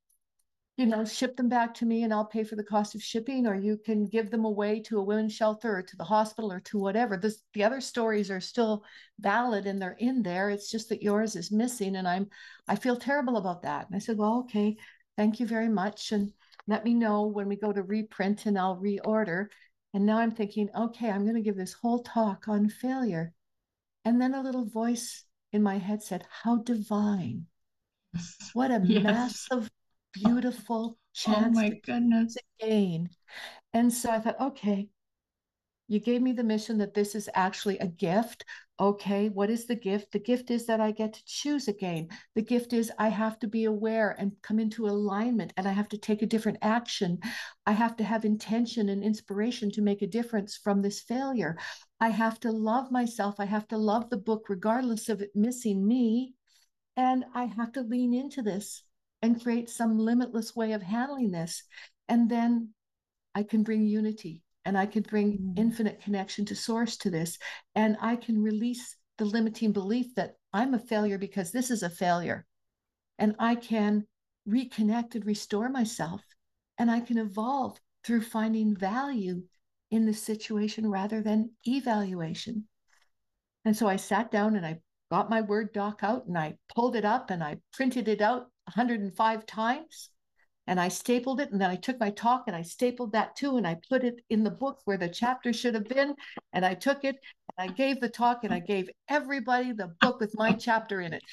you 0.77 0.87
know, 0.87 1.05
ship 1.05 1.37
them 1.37 1.49
back 1.49 1.73
to 1.75 1.85
me 1.85 2.03
and 2.03 2.11
I'll 2.11 2.25
pay 2.25 2.43
for 2.43 2.55
the 2.55 2.63
cost 2.63 2.95
of 2.95 3.03
shipping, 3.03 3.45
or 3.45 3.55
you 3.55 3.77
can 3.77 4.07
give 4.07 4.31
them 4.31 4.43
away 4.43 4.79
to 4.81 4.97
a 4.97 5.03
women's 5.03 5.33
shelter 5.33 5.77
or 5.77 5.83
to 5.83 5.97
the 5.97 6.03
hospital 6.03 6.51
or 6.51 6.59
to 6.61 6.79
whatever. 6.79 7.15
This, 7.15 7.43
the 7.53 7.63
other 7.63 7.79
stories 7.79 8.31
are 8.31 8.39
still 8.39 8.83
valid 9.19 9.67
and 9.67 9.79
they're 9.79 9.97
in 9.99 10.23
there. 10.23 10.49
It's 10.49 10.71
just 10.71 10.89
that 10.89 11.03
yours 11.03 11.35
is 11.35 11.51
missing. 11.51 11.95
And 11.95 12.07
I'm, 12.07 12.27
I 12.67 12.75
feel 12.75 12.95
terrible 12.95 13.37
about 13.37 13.61
that. 13.61 13.85
And 13.85 13.95
I 13.95 13.99
said, 13.99 14.17
well, 14.17 14.39
okay, 14.39 14.75
thank 15.15 15.39
you 15.39 15.45
very 15.45 15.69
much. 15.69 16.11
And 16.11 16.33
let 16.65 16.83
me 16.83 16.95
know 16.95 17.27
when 17.27 17.47
we 17.47 17.55
go 17.55 17.71
to 17.71 17.83
reprint 17.83 18.47
and 18.47 18.57
I'll 18.57 18.77
reorder. 18.77 19.47
And 19.93 20.07
now 20.07 20.17
I'm 20.17 20.31
thinking, 20.31 20.69
okay, 20.75 21.09
I'm 21.11 21.23
going 21.23 21.35
to 21.35 21.41
give 21.41 21.55
this 21.55 21.73
whole 21.73 22.01
talk 22.01 22.47
on 22.47 22.67
failure. 22.67 23.33
And 24.05 24.19
then 24.19 24.33
a 24.33 24.41
little 24.41 24.65
voice 24.65 25.23
in 25.51 25.61
my 25.61 25.77
head 25.77 26.01
said, 26.01 26.25
How 26.41 26.57
divine. 26.57 27.45
What 28.53 28.71
a 28.71 28.81
yes. 28.83 29.03
massive, 29.03 29.69
beautiful 30.13 30.97
oh 30.97 30.97
chance. 31.13 31.57
Oh 31.57 31.61
my 31.61 31.69
goodness. 31.85 32.37
Again. 32.61 33.09
And 33.73 33.91
so 33.91 34.11
I 34.11 34.19
thought, 34.19 34.39
okay, 34.39 34.89
you 35.87 35.99
gave 35.99 36.21
me 36.21 36.31
the 36.31 36.43
mission 36.43 36.77
that 36.77 36.93
this 36.93 37.13
is 37.13 37.29
actually 37.33 37.77
a 37.79 37.87
gift. 37.87 38.45
Okay, 38.79 39.29
what 39.29 39.49
is 39.49 39.65
the 39.67 39.75
gift? 39.75 40.11
The 40.11 40.19
gift 40.19 40.49
is 40.49 40.65
that 40.65 40.79
I 40.79 40.91
get 40.91 41.13
to 41.13 41.25
choose 41.25 41.67
again. 41.67 42.07
The 42.35 42.41
gift 42.41 42.73
is 42.73 42.91
I 42.97 43.09
have 43.09 43.37
to 43.39 43.47
be 43.47 43.65
aware 43.65 44.15
and 44.17 44.31
come 44.41 44.59
into 44.59 44.87
alignment 44.87 45.53
and 45.57 45.67
I 45.67 45.71
have 45.71 45.89
to 45.89 45.97
take 45.97 46.21
a 46.21 46.27
different 46.27 46.59
action. 46.61 47.19
I 47.65 47.73
have 47.73 47.95
to 47.97 48.03
have 48.03 48.25
intention 48.25 48.89
and 48.89 49.03
inspiration 49.03 49.69
to 49.71 49.81
make 49.81 50.01
a 50.01 50.07
difference 50.07 50.57
from 50.57 50.81
this 50.81 51.01
failure. 51.01 51.57
I 51.99 52.09
have 52.09 52.39
to 52.41 52.51
love 52.51 52.91
myself. 52.91 53.35
I 53.39 53.45
have 53.45 53.67
to 53.67 53.77
love 53.77 54.09
the 54.09 54.17
book, 54.17 54.45
regardless 54.49 55.09
of 55.09 55.21
it 55.21 55.31
missing 55.35 55.85
me. 55.85 56.33
And 56.95 57.25
I 57.35 57.45
have 57.45 57.73
to 57.73 57.81
lean 57.81 58.13
into 58.13 58.41
this 58.41 58.83
and 59.23 59.41
create 59.41 59.69
some 59.69 59.97
limitless 59.97 60.53
way 60.53 60.73
of 60.73 60.83
handling 60.83 61.31
this. 61.31 61.63
And 62.09 62.29
then 62.29 62.69
I 63.33 63.43
can 63.43 63.63
bring 63.63 63.85
unity 63.85 64.41
and 64.65 64.77
I 64.77 64.85
can 64.85 65.01
bring 65.01 65.37
mm. 65.37 65.57
infinite 65.57 66.01
connection 66.01 66.45
to 66.45 66.55
source 66.55 66.97
to 66.97 67.09
this. 67.09 67.39
And 67.73 67.95
I 68.01 68.17
can 68.17 68.43
release 68.43 68.97
the 69.17 69.25
limiting 69.25 69.71
belief 69.71 70.13
that 70.15 70.35
I'm 70.51 70.73
a 70.73 70.79
failure 70.79 71.17
because 71.17 71.51
this 71.51 71.71
is 71.71 71.83
a 71.83 71.89
failure. 71.89 72.45
And 73.17 73.33
I 73.39 73.55
can 73.55 74.05
reconnect 74.47 75.15
and 75.15 75.25
restore 75.25 75.69
myself. 75.69 76.21
And 76.77 76.91
I 76.91 76.99
can 76.99 77.17
evolve 77.17 77.79
through 78.03 78.23
finding 78.23 78.75
value 78.75 79.43
in 79.89 80.05
the 80.05 80.13
situation 80.13 80.89
rather 80.89 81.21
than 81.21 81.51
evaluation. 81.65 82.67
And 83.63 83.77
so 83.77 83.87
I 83.87 83.95
sat 83.95 84.31
down 84.31 84.57
and 84.57 84.65
I 84.65 84.79
got 85.09 85.29
my 85.29 85.39
Word 85.39 85.71
doc 85.71 85.99
out 86.03 86.25
and 86.25 86.37
I 86.37 86.57
pulled 86.75 86.97
it 86.97 87.05
up 87.05 87.29
and 87.29 87.41
I 87.41 87.59
printed 87.71 88.09
it 88.09 88.19
out 88.19 88.47
105 88.65 89.45
times 89.45 90.09
and 90.67 90.79
I 90.79 90.87
stapled 90.87 91.41
it. 91.41 91.51
And 91.51 91.59
then 91.59 91.69
I 91.69 91.75
took 91.75 91.99
my 91.99 92.09
talk 92.11 92.45
and 92.47 92.55
I 92.55 92.61
stapled 92.61 93.11
that 93.13 93.35
too. 93.35 93.57
And 93.57 93.67
I 93.67 93.77
put 93.89 94.03
it 94.03 94.23
in 94.29 94.43
the 94.43 94.51
book 94.51 94.79
where 94.85 94.97
the 94.97 95.09
chapter 95.09 95.51
should 95.51 95.73
have 95.73 95.87
been. 95.87 96.15
And 96.53 96.65
I 96.65 96.73
took 96.73 97.03
it 97.03 97.17
and 97.57 97.69
I 97.69 97.73
gave 97.73 97.99
the 97.99 98.09
talk 98.09 98.43
and 98.43 98.53
I 98.53 98.59
gave 98.59 98.89
everybody 99.09 99.73
the 99.73 99.93
book 99.99 100.19
with 100.19 100.33
my 100.37 100.53
chapter 100.53 101.01
in 101.01 101.13
it. 101.13 101.23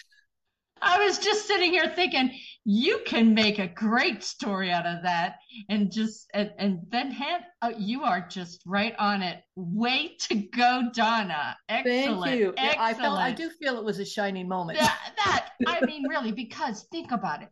I 0.83 1.05
was 1.05 1.19
just 1.19 1.47
sitting 1.47 1.73
here 1.73 1.89
thinking, 1.95 2.31
you 2.65 3.01
can 3.07 3.35
make 3.35 3.59
a 3.59 3.67
great 3.67 4.23
story 4.23 4.71
out 4.71 4.87
of 4.87 5.03
that, 5.03 5.37
and 5.69 5.91
just 5.91 6.29
and, 6.35 6.53
and 6.59 6.81
then 6.91 7.11
hand, 7.11 7.45
uh, 7.63 7.73
you 7.79 8.05
are 8.05 8.27
just 8.29 8.63
right 8.67 8.95
on 8.99 9.23
it. 9.23 9.43
Way 9.57 10.17
to 10.29 10.35
go, 10.35 10.91
Donna! 10.95 11.57
Excellent. 11.69 12.25
Thank 12.25 12.39
you. 12.39 12.55
Excellent. 12.57 12.81
I 12.81 12.95
felt 12.95 13.19
I 13.19 13.33
do 13.33 13.51
feel 13.51 13.79
it 13.79 13.85
was 13.85 13.99
a 13.99 14.05
shining 14.05 14.49
moment. 14.49 14.79
That, 14.79 15.13
that 15.25 15.49
I 15.67 15.85
mean, 15.85 16.07
really, 16.09 16.33
because 16.33 16.87
think 16.91 17.13
about 17.13 17.43
it 17.43 17.49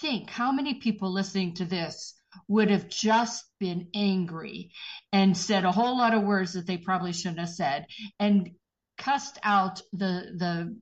think 0.00 0.30
how 0.30 0.52
many 0.52 0.74
people 0.74 1.12
listening 1.12 1.54
to 1.54 1.64
this 1.64 2.14
would 2.48 2.70
have 2.70 2.88
just 2.88 3.44
been 3.58 3.88
angry 3.94 4.70
and 5.12 5.36
said 5.36 5.64
a 5.64 5.72
whole 5.72 5.98
lot 5.98 6.14
of 6.14 6.22
words 6.22 6.52
that 6.52 6.66
they 6.66 6.76
probably 6.76 7.12
shouldn't 7.12 7.40
have 7.40 7.48
said 7.48 7.86
and 8.20 8.50
cussed 8.98 9.38
out 9.42 9.82
the 9.92 10.32
the 10.36 10.76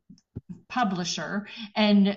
publisher 0.68 1.46
and 1.74 2.16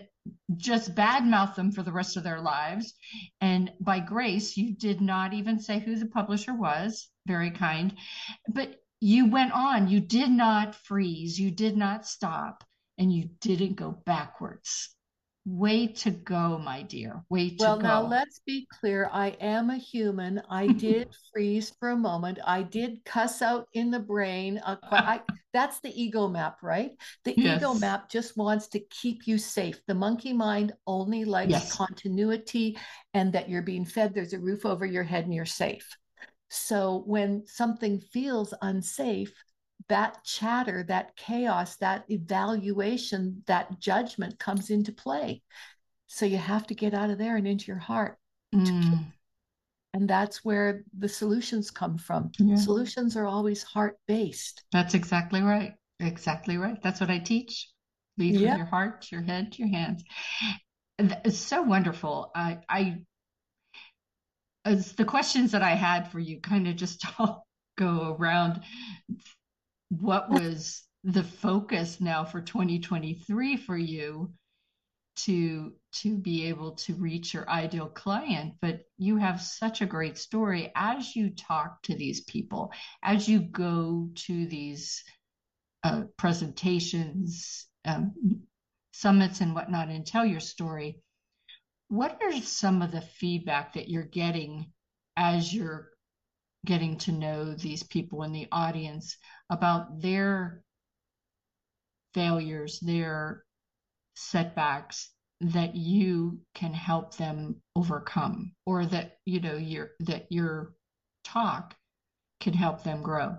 just 0.55 0.93
badmouth 0.95 1.55
them 1.55 1.71
for 1.71 1.83
the 1.83 1.91
rest 1.91 2.17
of 2.17 2.23
their 2.23 2.41
lives. 2.41 2.93
And 3.39 3.71
by 3.79 3.99
grace, 3.99 4.55
you 4.57 4.75
did 4.75 5.01
not 5.01 5.33
even 5.33 5.59
say 5.59 5.79
who 5.79 5.95
the 5.95 6.05
publisher 6.05 6.53
was. 6.53 7.09
Very 7.27 7.51
kind. 7.51 7.95
But 8.47 8.75
you 8.99 9.29
went 9.29 9.51
on. 9.53 9.87
You 9.87 9.99
did 9.99 10.29
not 10.29 10.75
freeze. 10.75 11.39
You 11.39 11.51
did 11.51 11.75
not 11.75 12.05
stop. 12.05 12.63
And 12.97 13.11
you 13.11 13.29
didn't 13.39 13.75
go 13.75 13.91
backwards. 14.05 14.95
Way 15.43 15.87
to 15.87 16.11
go, 16.11 16.59
my 16.59 16.83
dear. 16.83 17.23
Way 17.29 17.49
to 17.49 17.55
well, 17.59 17.77
go. 17.77 17.83
Well, 17.83 18.03
now 18.03 18.09
let's 18.09 18.41
be 18.45 18.67
clear. 18.79 19.09
I 19.11 19.29
am 19.41 19.71
a 19.71 19.77
human. 19.77 20.39
I 20.49 20.67
did 20.67 21.09
freeze 21.33 21.73
for 21.79 21.89
a 21.89 21.97
moment. 21.97 22.37
I 22.45 22.61
did 22.61 23.03
cuss 23.05 23.41
out 23.41 23.67
in 23.73 23.89
the 23.89 23.99
brain. 23.99 24.61
I, 24.63 25.21
that's 25.51 25.79
the 25.79 25.89
ego 25.99 26.27
map, 26.27 26.57
right? 26.61 26.91
The 27.25 27.33
yes. 27.35 27.57
ego 27.57 27.73
map 27.73 28.07
just 28.07 28.37
wants 28.37 28.67
to 28.69 28.79
keep 28.91 29.25
you 29.25 29.39
safe. 29.39 29.81
The 29.87 29.95
monkey 29.95 30.31
mind 30.31 30.73
only 30.85 31.25
likes 31.25 31.51
yes. 31.51 31.75
continuity 31.75 32.77
and 33.15 33.33
that 33.33 33.49
you're 33.49 33.63
being 33.63 33.85
fed, 33.85 34.13
there's 34.13 34.33
a 34.33 34.39
roof 34.39 34.63
over 34.63 34.85
your 34.85 35.03
head 35.03 35.25
and 35.25 35.33
you're 35.33 35.45
safe. 35.45 35.97
So 36.49 37.03
when 37.07 37.47
something 37.47 37.99
feels 37.99 38.53
unsafe, 38.61 39.33
that 39.89 40.23
chatter, 40.23 40.83
that 40.87 41.15
chaos, 41.15 41.77
that 41.77 42.05
evaluation, 42.09 43.43
that 43.47 43.79
judgment 43.79 44.39
comes 44.39 44.69
into 44.69 44.91
play. 44.91 45.41
So 46.07 46.25
you 46.25 46.37
have 46.37 46.67
to 46.67 46.75
get 46.75 46.93
out 46.93 47.09
of 47.09 47.17
there 47.17 47.37
and 47.37 47.47
into 47.47 47.67
your 47.67 47.79
heart. 47.79 48.17
Mm. 48.53 49.05
And 49.93 50.09
that's 50.09 50.43
where 50.43 50.83
the 50.97 51.09
solutions 51.09 51.71
come 51.71 51.97
from. 51.97 52.31
Yeah. 52.37 52.55
Solutions 52.55 53.15
are 53.17 53.25
always 53.25 53.63
heart 53.63 53.97
based. 54.07 54.63
That's 54.71 54.93
exactly 54.93 55.41
right. 55.41 55.73
Exactly 55.99 56.57
right. 56.57 56.81
That's 56.81 56.99
what 56.99 57.09
I 57.09 57.19
teach. 57.19 57.69
Lead 58.17 58.35
yeah. 58.35 58.51
from 58.51 58.57
your 58.57 58.67
heart, 58.67 59.11
your 59.11 59.21
head, 59.21 59.57
your 59.57 59.69
hands. 59.69 60.03
It's 60.99 61.37
so 61.37 61.61
wonderful. 61.61 62.31
I, 62.35 62.59
I, 62.69 62.97
as 64.65 64.93
the 64.93 65.05
questions 65.05 65.51
that 65.51 65.63
I 65.63 65.71
had 65.71 66.11
for 66.11 66.19
you 66.19 66.39
kind 66.39 66.67
of 66.67 66.75
just 66.75 67.05
all 67.19 67.47
go 67.77 68.15
around 68.19 68.61
what 69.99 70.29
was 70.29 70.83
the 71.03 71.23
focus 71.23 71.99
now 71.99 72.23
for 72.23 72.41
2023 72.41 73.57
for 73.57 73.77
you 73.77 74.31
to 75.17 75.73
to 75.91 76.17
be 76.17 76.47
able 76.47 76.71
to 76.71 76.95
reach 76.95 77.33
your 77.33 77.49
ideal 77.49 77.87
client? 77.87 78.53
But 78.61 78.81
you 78.97 79.17
have 79.17 79.41
such 79.41 79.81
a 79.81 79.85
great 79.85 80.17
story 80.17 80.71
as 80.75 81.13
you 81.15 81.31
talk 81.31 81.81
to 81.83 81.95
these 81.95 82.21
people 82.21 82.71
as 83.03 83.27
you 83.27 83.41
go 83.41 84.09
to 84.15 84.45
these 84.45 85.03
uh, 85.83 86.03
presentations 86.17 87.67
um, 87.83 88.13
summits 88.93 89.41
and 89.41 89.53
whatnot 89.53 89.89
and 89.89 90.07
tell 90.07 90.25
your 90.25 90.39
story. 90.39 91.01
What 91.89 92.21
are 92.23 92.39
some 92.39 92.81
of 92.81 92.91
the 92.91 93.01
feedback 93.01 93.73
that 93.73 93.89
you're 93.89 94.03
getting 94.03 94.71
as 95.17 95.53
you're 95.53 95.90
getting 96.65 96.97
to 96.97 97.11
know 97.11 97.53
these 97.53 97.83
people 97.83 98.23
in 98.23 98.31
the 98.31 98.47
audience 98.51 99.17
about 99.49 100.01
their 100.01 100.63
failures, 102.13 102.79
their 102.79 103.43
setbacks 104.15 105.11
that 105.41 105.75
you 105.75 106.39
can 106.53 106.73
help 106.73 107.15
them 107.17 107.55
overcome 107.75 108.53
or 108.65 108.85
that 108.85 109.17
you 109.25 109.39
know 109.39 109.57
your 109.57 109.91
that 109.99 110.27
your 110.29 110.73
talk 111.23 111.75
can 112.39 112.53
help 112.53 112.83
them 112.83 113.01
grow? 113.01 113.35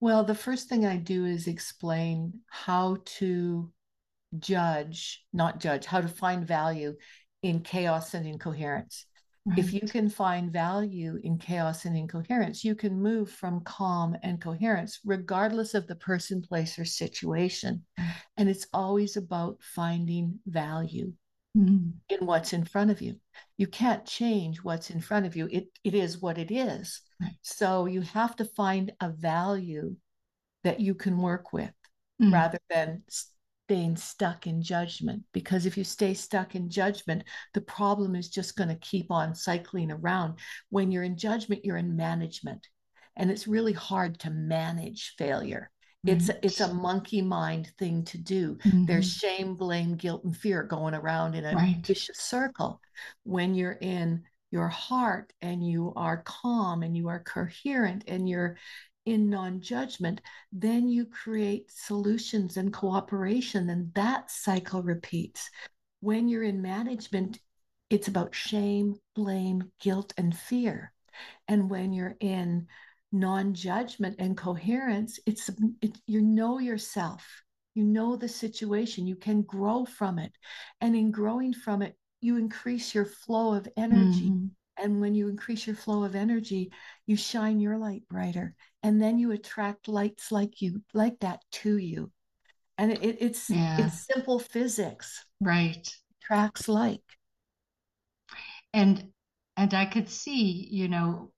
Well 0.00 0.22
the 0.22 0.34
first 0.34 0.68
thing 0.68 0.86
i 0.86 0.96
do 0.96 1.24
is 1.24 1.48
explain 1.48 2.40
how 2.46 2.98
to 3.04 3.72
judge 4.38 5.24
not 5.32 5.58
judge 5.58 5.86
how 5.86 6.00
to 6.00 6.08
find 6.08 6.46
value 6.46 6.94
in 7.42 7.60
chaos 7.60 8.14
and 8.14 8.26
incoherence 8.26 9.06
Right. 9.48 9.58
If 9.58 9.72
you 9.72 9.80
can 9.80 10.10
find 10.10 10.52
value 10.52 11.18
in 11.22 11.38
chaos 11.38 11.86
and 11.86 11.96
incoherence, 11.96 12.64
you 12.64 12.74
can 12.74 13.00
move 13.00 13.30
from 13.30 13.60
calm 13.60 14.14
and 14.22 14.40
coherence, 14.40 15.00
regardless 15.06 15.72
of 15.72 15.86
the 15.86 15.94
person, 15.94 16.42
place, 16.42 16.78
or 16.78 16.84
situation. 16.84 17.82
And 18.36 18.48
it's 18.48 18.66
always 18.74 19.16
about 19.16 19.56
finding 19.62 20.38
value 20.46 21.12
mm. 21.56 21.92
in 22.10 22.26
what's 22.26 22.52
in 22.52 22.64
front 22.64 22.90
of 22.90 23.00
you. 23.00 23.16
You 23.56 23.68
can't 23.68 24.04
change 24.04 24.58
what's 24.58 24.90
in 24.90 25.00
front 25.00 25.24
of 25.24 25.34
you, 25.34 25.48
it, 25.50 25.68
it 25.82 25.94
is 25.94 26.20
what 26.20 26.36
it 26.36 26.50
is. 26.50 27.00
Right. 27.20 27.32
So 27.40 27.86
you 27.86 28.02
have 28.02 28.36
to 28.36 28.44
find 28.44 28.92
a 29.00 29.08
value 29.08 29.96
that 30.64 30.80
you 30.80 30.94
can 30.94 31.16
work 31.16 31.54
with 31.54 31.72
mm. 32.20 32.32
rather 32.32 32.58
than 32.68 33.02
staying 33.68 33.96
stuck 33.96 34.46
in 34.46 34.62
judgment 34.62 35.22
because 35.34 35.66
if 35.66 35.76
you 35.76 35.84
stay 35.84 36.14
stuck 36.14 36.54
in 36.54 36.70
judgment 36.70 37.22
the 37.52 37.60
problem 37.60 38.16
is 38.16 38.30
just 38.30 38.56
going 38.56 38.68
to 38.68 38.74
keep 38.76 39.10
on 39.10 39.34
cycling 39.34 39.90
around 39.90 40.38
when 40.70 40.90
you're 40.90 41.02
in 41.02 41.18
judgment 41.18 41.62
you're 41.66 41.76
in 41.76 41.94
management 41.94 42.66
and 43.16 43.30
it's 43.30 43.46
really 43.46 43.74
hard 43.74 44.18
to 44.18 44.30
manage 44.30 45.14
failure 45.18 45.70
it's 46.06 46.28
mm-hmm. 46.28 46.38
it's 46.42 46.60
a 46.60 46.72
monkey 46.72 47.20
mind 47.20 47.70
thing 47.78 48.02
to 48.04 48.16
do 48.16 48.56
mm-hmm. 48.64 48.86
there's 48.86 49.12
shame 49.12 49.54
blame 49.54 49.96
guilt 49.96 50.24
and 50.24 50.34
fear 50.34 50.62
going 50.62 50.94
around 50.94 51.34
in 51.34 51.44
a 51.44 51.54
right. 51.54 51.84
vicious 51.84 52.20
circle 52.20 52.80
when 53.24 53.54
you're 53.54 53.78
in 53.82 54.22
your 54.50 54.68
heart 54.68 55.30
and 55.42 55.62
you 55.62 55.92
are 55.94 56.22
calm 56.24 56.82
and 56.82 56.96
you 56.96 57.08
are 57.08 57.22
coherent 57.22 58.04
and 58.08 58.26
you're 58.26 58.56
in 59.08 59.30
non 59.30 59.60
judgment, 59.60 60.20
then 60.52 60.88
you 60.88 61.06
create 61.06 61.70
solutions 61.70 62.56
and 62.56 62.72
cooperation, 62.72 63.70
and 63.70 63.92
that 63.94 64.30
cycle 64.30 64.82
repeats. 64.82 65.50
When 66.00 66.28
you're 66.28 66.44
in 66.44 66.62
management, 66.62 67.40
it's 67.90 68.08
about 68.08 68.34
shame, 68.34 68.96
blame, 69.14 69.72
guilt, 69.80 70.12
and 70.16 70.36
fear. 70.36 70.92
And 71.48 71.70
when 71.70 71.92
you're 71.92 72.16
in 72.20 72.66
non-judgment 73.10 74.16
and 74.18 74.36
coherence, 74.36 75.18
it's 75.26 75.50
it, 75.80 75.98
you 76.06 76.20
know 76.20 76.58
yourself. 76.58 77.26
You 77.74 77.84
know 77.84 78.16
the 78.16 78.28
situation. 78.28 79.06
You 79.06 79.16
can 79.16 79.42
grow 79.42 79.84
from 79.84 80.18
it. 80.18 80.32
And 80.80 80.94
in 80.94 81.10
growing 81.10 81.52
from 81.52 81.82
it, 81.82 81.96
you 82.20 82.36
increase 82.36 82.94
your 82.94 83.04
flow 83.06 83.54
of 83.54 83.68
energy. 83.76 84.30
Mm-hmm. 84.30 84.46
And 84.80 85.00
when 85.00 85.14
you 85.14 85.28
increase 85.28 85.66
your 85.66 85.76
flow 85.76 86.04
of 86.04 86.14
energy, 86.14 86.72
you 87.06 87.16
shine 87.16 87.60
your 87.60 87.78
light 87.78 88.02
brighter. 88.08 88.54
And 88.82 89.02
then 89.02 89.18
you 89.18 89.32
attract 89.32 89.88
lights 89.88 90.30
like 90.30 90.62
you, 90.62 90.82
like 90.94 91.18
that 91.20 91.42
to 91.52 91.76
you. 91.76 92.10
And 92.76 92.92
it, 92.92 93.18
it's 93.20 93.50
yeah. 93.50 93.86
it's 93.86 94.06
simple 94.06 94.38
physics. 94.38 95.24
Right. 95.40 95.88
Attracts 96.22 96.68
like. 96.68 97.02
And 98.72 99.08
and 99.56 99.74
I 99.74 99.86
could 99.86 100.08
see, 100.08 100.68
you 100.70 100.88
know, 100.88 101.32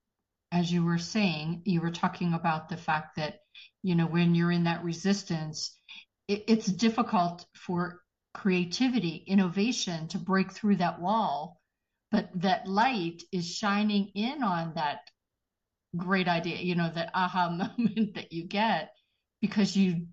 as 0.52 0.70
you 0.70 0.84
were 0.84 0.98
saying, 0.98 1.62
you 1.64 1.80
were 1.80 1.90
talking 1.90 2.34
about 2.34 2.68
the 2.68 2.76
fact 2.76 3.16
that, 3.16 3.38
you 3.82 3.94
know, 3.94 4.06
when 4.06 4.34
you're 4.34 4.52
in 4.52 4.64
that 4.64 4.84
resistance, 4.84 5.74
it, 6.28 6.44
it's 6.46 6.66
difficult 6.66 7.46
for 7.54 8.02
creativity, 8.34 9.24
innovation 9.26 10.08
to 10.08 10.18
break 10.18 10.52
through 10.52 10.76
that 10.76 11.00
wall 11.00 11.59
but 12.10 12.28
that 12.34 12.66
light 12.66 13.22
is 13.32 13.48
shining 13.48 14.08
in 14.14 14.42
on 14.42 14.74
that 14.74 15.00
great 15.96 16.28
idea 16.28 16.56
you 16.58 16.74
know 16.74 16.90
that 16.94 17.10
aha 17.14 17.48
moment 17.76 18.14
that 18.14 18.32
you 18.32 18.44
get 18.44 18.94
because 19.40 19.76
you 19.76 20.06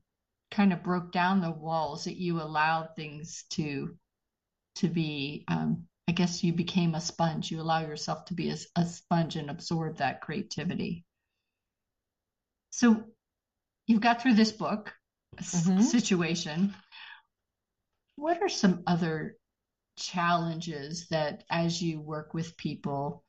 kind 0.49 0.71
of 0.71 0.83
broke 0.83 1.11
down 1.11 1.41
the 1.41 1.51
walls 1.51 2.05
that 2.05 2.15
you 2.15 2.41
allowed 2.41 2.89
things 2.95 3.43
to 3.49 3.95
to 4.75 4.87
be 4.87 5.43
um, 5.47 5.85
i 6.07 6.11
guess 6.11 6.43
you 6.43 6.53
became 6.53 6.95
a 6.95 7.01
sponge. 7.01 7.51
You 7.51 7.61
allow 7.61 7.81
yourself 7.81 8.25
to 8.25 8.33
be 8.33 8.49
a, 8.49 8.57
a 8.75 8.85
sponge 8.85 9.35
and 9.35 9.49
absorb 9.49 9.97
that 9.97 10.21
creativity. 10.21 11.03
So 12.71 13.03
you've 13.87 14.01
got 14.01 14.21
through 14.21 14.35
this 14.35 14.51
book 14.51 14.93
mm-hmm. 15.35 15.81
situation. 15.81 16.73
What 18.15 18.41
are 18.41 18.49
some 18.49 18.83
other 18.87 19.35
challenges 19.97 21.07
that 21.09 21.43
as 21.49 21.81
you 21.81 21.99
work 21.99 22.33
with 22.33 22.55
people, 22.57 23.23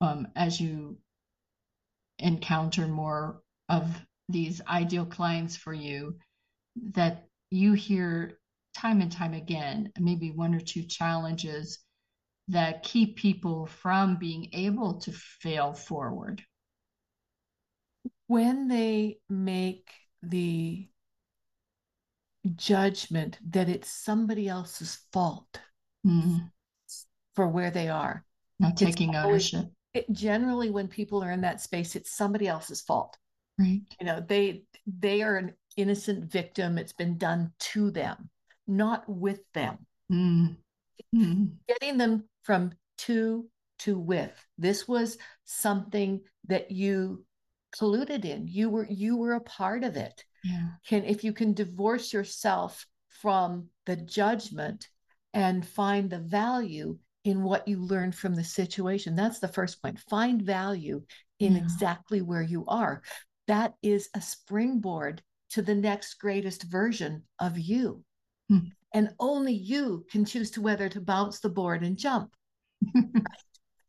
um, 0.00 0.28
as 0.36 0.60
you 0.60 0.98
encounter 2.18 2.86
more 2.86 3.40
of 3.68 3.86
these 4.28 4.60
ideal 4.68 5.06
clients 5.06 5.56
for 5.56 5.72
you, 5.72 6.16
that 6.92 7.26
you 7.50 7.72
hear 7.72 8.38
time 8.76 9.00
and 9.00 9.10
time 9.10 9.34
again, 9.34 9.90
maybe 9.98 10.30
one 10.30 10.54
or 10.54 10.60
two 10.60 10.82
challenges 10.82 11.78
that 12.48 12.82
keep 12.82 13.16
people 13.16 13.66
from 13.66 14.16
being 14.16 14.48
able 14.52 15.00
to 15.00 15.12
fail 15.12 15.72
forward? 15.72 16.42
When 18.26 18.68
they 18.68 19.18
make 19.28 19.88
the 20.22 20.88
judgment 22.56 23.38
that 23.50 23.68
it's 23.68 23.90
somebody 23.90 24.48
else's 24.48 24.98
fault 25.12 25.60
mm-hmm. 26.06 26.38
for 27.34 27.48
where 27.48 27.70
they 27.70 27.88
are. 27.88 28.24
Not 28.60 28.76
taking 28.76 29.14
always, 29.14 29.54
ownership. 29.54 29.72
It, 29.94 30.10
generally, 30.12 30.70
when 30.70 30.88
people 30.88 31.22
are 31.22 31.30
in 31.30 31.42
that 31.42 31.60
space, 31.60 31.96
it's 31.96 32.10
somebody 32.10 32.48
else's 32.48 32.80
fault. 32.80 33.16
Right. 33.58 33.82
You 34.00 34.06
know, 34.06 34.24
they 34.26 34.64
they 34.86 35.22
are 35.22 35.36
an 35.36 35.54
innocent 35.76 36.30
victim. 36.30 36.78
It's 36.78 36.92
been 36.92 37.18
done 37.18 37.52
to 37.72 37.90
them, 37.90 38.30
not 38.66 39.08
with 39.08 39.40
them. 39.54 39.86
Mm-hmm. 40.12 41.44
Getting 41.68 41.98
them 41.98 42.24
from 42.42 42.72
to 42.98 43.48
to 43.80 43.98
with. 43.98 44.32
This 44.58 44.88
was 44.88 45.18
something 45.44 46.20
that 46.48 46.70
you 46.70 47.24
colluded 47.76 48.24
in. 48.24 48.48
You 48.48 48.70
were 48.70 48.86
you 48.88 49.16
were 49.16 49.34
a 49.34 49.40
part 49.40 49.84
of 49.84 49.96
it. 49.96 50.24
Yeah. 50.44 50.68
Can 50.86 51.04
if 51.04 51.24
you 51.24 51.32
can 51.32 51.54
divorce 51.54 52.12
yourself 52.12 52.86
from 53.08 53.68
the 53.86 53.96
judgment 53.96 54.88
and 55.38 55.64
find 55.64 56.10
the 56.10 56.18
value 56.18 56.98
in 57.22 57.44
what 57.44 57.68
you 57.68 57.80
learned 57.80 58.12
from 58.12 58.34
the 58.34 58.42
situation. 58.42 59.14
That's 59.14 59.38
the 59.38 59.46
first 59.46 59.80
point. 59.80 60.00
Find 60.10 60.42
value 60.42 61.02
in 61.38 61.52
yeah. 61.52 61.62
exactly 61.62 62.22
where 62.22 62.42
you 62.42 62.64
are. 62.66 63.02
That 63.46 63.74
is 63.80 64.08
a 64.16 64.20
springboard 64.20 65.22
to 65.50 65.62
the 65.62 65.76
next 65.76 66.14
greatest 66.14 66.64
version 66.64 67.22
of 67.38 67.56
you. 67.56 68.02
Hmm. 68.48 68.58
And 68.92 69.14
only 69.20 69.52
you 69.52 70.04
can 70.10 70.24
choose 70.24 70.50
to 70.52 70.60
whether 70.60 70.88
to 70.88 71.00
bounce 71.00 71.38
the 71.38 71.50
board 71.50 71.84
and 71.84 71.96
jump. 71.96 72.34
right? 72.94 73.04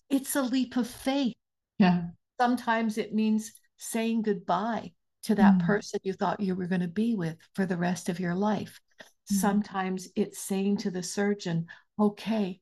It's 0.10 0.36
a 0.36 0.41
leap 0.41 0.76
of 0.76 0.88
faith. 0.88 1.36
Yeah. 1.78 2.02
Sometimes 2.41 2.97
it 2.97 3.13
means 3.13 3.54
saying 3.78 4.23
goodbye 4.23 4.91
to 5.23 5.36
that 5.36 5.60
mm. 5.60 5.65
person 5.67 6.00
you 6.02 6.13
thought 6.13 6.39
you 6.39 6.56
were 6.56 6.65
going 6.65 6.82
to 6.82 6.88
be 6.88 7.13
with 7.13 7.38
for 7.54 7.67
the 7.67 7.78
rest 7.78 8.10
of 8.10 8.19
your 8.19 8.34
life. 8.34 8.82
Mm-hmm. 9.32 9.39
Sometimes 9.39 10.08
it's 10.15 10.39
saying 10.39 10.78
to 10.78 10.92
the 10.92 11.04
surgeon, 11.04 11.68
okay, 12.00 12.62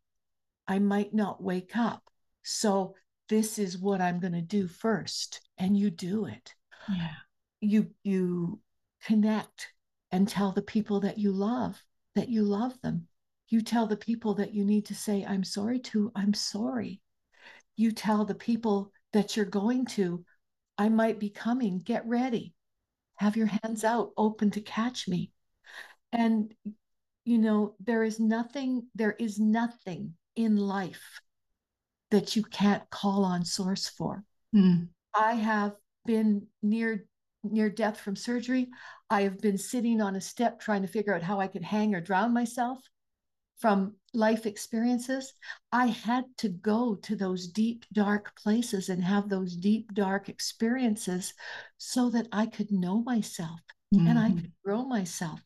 I 0.68 0.80
might 0.80 1.14
not 1.14 1.42
wake 1.42 1.76
up. 1.76 2.04
So 2.44 2.96
this 3.30 3.60
is 3.60 3.78
what 3.78 4.02
I'm 4.02 4.20
going 4.20 4.34
to 4.34 4.42
do 4.42 4.68
first. 4.68 5.42
And 5.58 5.78
you 5.78 5.90
do 5.90 6.26
it. 6.26 6.54
Yeah. 6.90 7.10
You 7.60 7.90
you 8.04 8.60
connect 9.04 9.74
and 10.12 10.28
tell 10.28 10.52
the 10.52 10.62
people 10.62 11.02
that 11.02 11.18
you 11.18 11.32
love 11.32 11.82
that 12.18 12.30
you 12.30 12.42
love 12.42 12.74
them. 12.82 13.08
You 13.48 13.62
tell 13.62 13.86
the 13.86 13.96
people 13.96 14.34
that 14.36 14.52
you 14.52 14.66
need 14.66 14.88
to 14.88 14.96
say, 14.96 15.24
I'm 15.24 15.44
sorry 15.44 15.80
to, 15.92 16.12
I'm 16.16 16.34
sorry. 16.34 17.00
You 17.76 17.92
tell 17.92 18.26
the 18.26 18.34
people 18.34 18.92
that 19.14 19.38
you're 19.38 19.46
going 19.46 19.86
to, 19.86 20.26
I 20.80 20.90
might 20.90 21.20
be 21.20 21.30
coming, 21.30 21.80
get 21.80 22.04
ready. 22.08 22.56
Have 23.18 23.38
your 23.38 23.52
hands 23.62 23.84
out, 23.84 24.14
open 24.18 24.50
to 24.52 24.62
catch 24.62 25.08
me. 25.08 25.32
And, 26.12 26.54
you 27.26 27.38
know, 27.38 27.76
there 27.80 28.04
is 28.04 28.20
nothing, 28.20 28.88
there 28.96 29.16
is 29.20 29.40
nothing 29.40 30.14
in 30.36 30.58
life 30.58 31.20
that 32.12 32.36
you 32.36 32.44
can't 32.44 32.90
call 32.90 33.26
on 33.26 33.44
source 33.44 33.88
for. 33.88 34.24
Mm. 34.56 34.90
I 35.14 35.34
have 35.34 35.74
been 36.06 36.48
near 36.62 37.06
near 37.44 37.70
death 37.70 38.00
from 38.00 38.16
surgery. 38.16 38.68
I 39.10 39.22
have 39.22 39.40
been 39.40 39.58
sitting 39.58 40.02
on 40.02 40.16
a 40.16 40.22
step 40.22 40.60
trying 40.60 40.82
to 40.82 40.88
figure 40.88 41.16
out 41.16 41.22
how 41.22 41.40
I 41.40 41.48
could 41.48 41.64
hang 41.64 41.96
or 41.96 42.02
drown 42.02 42.34
myself 42.34 42.80
from 43.58 43.96
life 44.14 44.46
experiences. 44.46 45.34
I 45.72 45.88
had 45.88 46.26
to 46.40 46.50
go 46.50 46.96
to 46.96 47.16
those 47.16 47.48
deep, 47.48 47.86
dark 47.94 48.36
places 48.36 48.90
and 48.90 49.04
have 49.04 49.30
those 49.30 49.56
deep, 49.56 49.94
dark 49.94 50.30
experiences 50.30 51.34
so 51.78 52.10
that 52.12 52.28
I 52.32 52.46
could 52.46 52.72
know 52.72 53.02
myself 53.02 53.60
mm-hmm. 53.94 54.08
and 54.08 54.20
I 54.20 54.30
mm-hmm. 54.30 54.40
could 54.40 54.52
grow 54.64 54.84
myself 54.84 55.42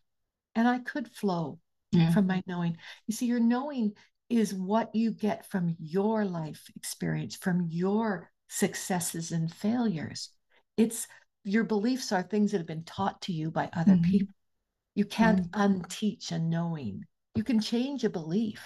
and 0.56 0.68
I 0.68 0.80
could 0.80 1.08
flow 1.10 1.60
yeah. 1.92 2.12
from 2.14 2.28
my 2.28 2.44
knowing. 2.48 2.78
You 3.08 3.14
see, 3.14 3.26
your 3.26 3.40
knowing 3.40 3.94
is 4.30 4.54
what 4.54 4.96
you 4.96 5.12
get 5.12 5.46
from 5.50 5.76
your 5.80 6.26
life 6.26 6.70
experience, 6.76 7.36
from 7.36 7.68
your 7.70 8.32
successes 8.50 9.32
and 9.32 9.54
failures. 9.54 10.30
It's 10.78 11.08
your 11.44 11.64
beliefs 11.64 12.12
are 12.12 12.24
things 12.24 12.52
that 12.52 12.60
have 12.60 12.68
been 12.68 12.84
taught 12.84 13.22
to 13.24 13.34
you 13.34 13.52
by 13.52 13.70
other 13.74 13.94
mm-hmm. 13.94 14.10
people. 14.12 14.34
You 14.96 15.06
can't 15.06 15.52
mm-hmm. 15.52 15.82
unteach 15.82 16.32
a 16.32 16.40
knowing. 16.40 17.04
You 17.36 17.44
can 17.44 17.60
change 17.60 18.04
a 18.04 18.10
belief. 18.10 18.62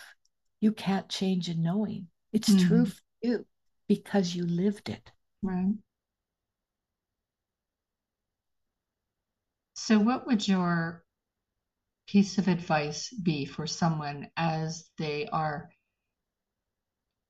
You 0.59 0.71
can't 0.71 1.07
change 1.07 1.49
a 1.49 1.55
knowing. 1.55 2.07
It's 2.33 2.49
mm-hmm. 2.49 2.67
true 2.67 2.85
for 2.85 3.01
you 3.21 3.45
because 3.87 4.35
you 4.35 4.45
lived 4.45 4.89
it. 4.89 5.11
Right. 5.41 5.75
So, 9.75 9.99
what 9.99 10.25
would 10.25 10.47
your 10.47 11.04
piece 12.07 12.37
of 12.37 12.47
advice 12.47 13.09
be 13.09 13.45
for 13.45 13.65
someone 13.65 14.29
as 14.37 14.89
they 14.97 15.27
are 15.27 15.69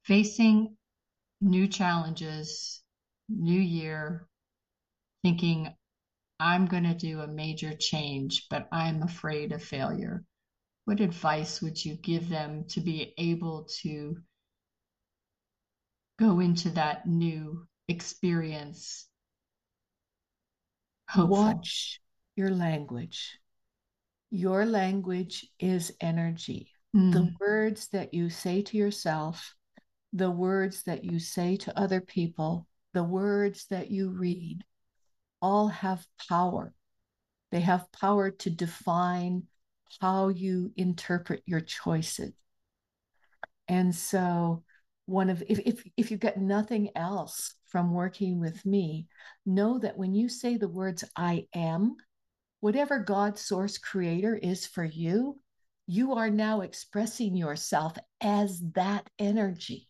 facing 0.04 0.76
new 1.42 1.68
challenges, 1.68 2.82
new 3.30 3.60
year, 3.60 4.28
thinking, 5.24 5.74
I'm 6.40 6.66
going 6.66 6.84
to 6.84 6.94
do 6.94 7.22
a 7.22 7.28
major 7.28 7.74
change, 7.74 8.48
but 8.50 8.68
I'm 8.72 9.02
afraid 9.02 9.52
of 9.52 9.64
failure? 9.64 10.24
What 10.84 11.00
advice 11.00 11.62
would 11.62 11.84
you 11.84 11.96
give 11.96 12.30
them 12.30 12.66
to 12.70 12.82
be 12.82 13.14
able 13.18 13.68
to 13.82 14.18
go 16.20 16.40
into 16.40 16.70
that 16.72 17.08
new 17.08 17.66
experience? 17.88 19.08
Hopeful? 21.10 21.38
Watch 21.38 22.02
your 22.36 22.52
language 22.52 23.40
your 24.36 24.66
language 24.66 25.48
is 25.60 25.94
energy. 26.02 26.70
Mm. 26.96 27.14
The 27.14 27.34
words 27.40 27.88
that 27.90 28.14
you 28.14 28.30
say 28.30 28.62
to 28.64 28.78
yourself, 28.78 29.56
the 30.12 30.30
words 30.30 30.84
that 30.84 31.06
you 31.06 31.20
say 31.20 31.56
to 31.58 31.80
other 31.80 32.02
people, 32.02 32.68
the 32.94 33.04
words 33.04 33.66
that 33.70 33.92
you 33.92 34.10
read, 34.10 34.64
all 35.42 35.70
have 35.70 36.06
power. 36.30 36.74
They 37.52 37.62
have 37.62 37.92
power 37.94 38.32
to 38.32 38.50
define 38.50 39.44
how 40.02 40.30
you 40.30 40.72
interpret 40.76 41.42
your 41.46 41.62
choices. 41.62 42.34
And 43.68 43.96
so 43.96 44.64
one 45.06 45.30
of 45.30 45.44
if 45.48 45.60
if 45.60 45.84
if 45.96 46.12
you 46.12 46.18
get 46.18 46.42
nothing 46.42 46.90
else 46.96 47.54
from 47.68 47.94
working 47.94 48.40
with 48.40 48.66
me, 48.66 49.08
know 49.46 49.80
that 49.80 49.98
when 49.98 50.14
you 50.14 50.28
say 50.28 50.58
the 50.58 50.68
words 50.68 51.04
I 51.16 51.48
am, 51.54 51.96
whatever 52.66 52.98
God 52.98 53.38
source 53.38 53.78
creator 53.78 54.36
is 54.36 54.66
for 54.66 54.84
you, 54.84 55.40
you 55.86 56.14
are 56.14 56.32
now 56.32 56.62
expressing 56.62 57.36
yourself 57.36 57.96
as 58.20 58.60
that 58.74 59.08
energy. 59.20 59.88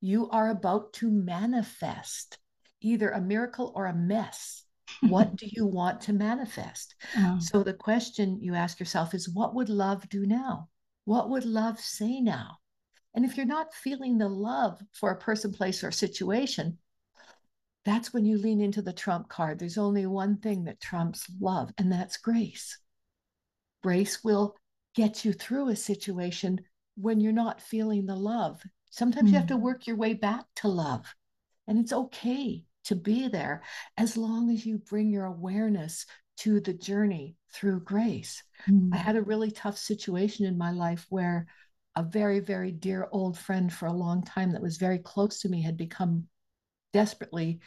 You 0.00 0.28
are 0.30 0.50
about 0.50 0.92
to 0.94 1.08
manifest 1.08 2.38
either 2.80 3.10
a 3.10 3.20
miracle 3.20 3.72
or 3.76 3.86
a 3.86 3.94
mess. 3.94 4.64
what 5.02 5.36
do 5.36 5.46
you 5.48 5.66
want 5.66 6.00
to 6.00 6.12
manifest? 6.12 6.96
Oh. 7.16 7.38
So 7.40 7.62
the 7.62 7.74
question 7.74 8.40
you 8.42 8.56
ask 8.56 8.80
yourself 8.80 9.14
is 9.14 9.28
what 9.28 9.54
would 9.54 9.68
love 9.68 10.08
do 10.08 10.26
now? 10.26 10.70
What 11.04 11.30
would 11.30 11.44
love 11.44 11.78
say 11.78 12.20
now? 12.20 12.58
And 13.14 13.24
if 13.24 13.36
you're 13.36 13.46
not 13.46 13.72
feeling 13.72 14.18
the 14.18 14.28
love 14.28 14.82
for 14.94 15.12
a 15.12 15.20
person, 15.20 15.52
place, 15.52 15.84
or 15.84 15.92
situation, 15.92 16.76
that's 17.84 18.12
when 18.12 18.24
you 18.24 18.38
lean 18.38 18.60
into 18.60 18.82
the 18.82 18.92
trump 18.92 19.28
card. 19.28 19.58
There's 19.58 19.78
only 19.78 20.06
one 20.06 20.38
thing 20.38 20.64
that 20.64 20.80
trumps 20.80 21.26
love, 21.40 21.72
and 21.78 21.92
that's 21.92 22.16
grace. 22.16 22.78
Grace 23.82 24.24
will 24.24 24.56
get 24.94 25.24
you 25.24 25.32
through 25.32 25.68
a 25.68 25.76
situation 25.76 26.60
when 26.96 27.20
you're 27.20 27.32
not 27.32 27.60
feeling 27.60 28.06
the 28.06 28.16
love. 28.16 28.62
Sometimes 28.90 29.28
mm. 29.28 29.32
you 29.32 29.38
have 29.38 29.48
to 29.48 29.56
hmm. 29.56 29.62
work 29.62 29.86
your 29.86 29.96
way 29.96 30.14
back 30.14 30.44
to 30.56 30.68
love, 30.68 31.14
and 31.66 31.78
it's 31.78 31.92
okay 31.92 32.64
to 32.84 32.94
be 32.94 33.28
there 33.28 33.62
as 33.96 34.16
long 34.16 34.50
as 34.50 34.64
you 34.64 34.78
bring 34.78 35.10
your 35.10 35.24
awareness 35.24 36.06
to 36.36 36.60
the 36.60 36.74
journey 36.74 37.36
through 37.52 37.80
grace. 37.80 38.42
Mm. 38.68 38.92
I 38.92 38.96
had 38.96 39.16
a 39.16 39.22
really 39.22 39.50
tough 39.50 39.78
situation 39.78 40.46
in 40.46 40.58
my 40.58 40.70
life 40.70 41.06
where 41.08 41.46
a 41.96 42.02
very, 42.02 42.40
very 42.40 42.72
dear 42.72 43.08
old 43.12 43.38
friend 43.38 43.72
for 43.72 43.86
a 43.86 43.92
long 43.92 44.22
time 44.22 44.52
that 44.52 44.62
was 44.62 44.76
very 44.76 44.98
close 44.98 45.40
to 45.40 45.48
me 45.48 45.62
had 45.62 45.76
become 45.76 46.26
desperately, 46.94 47.58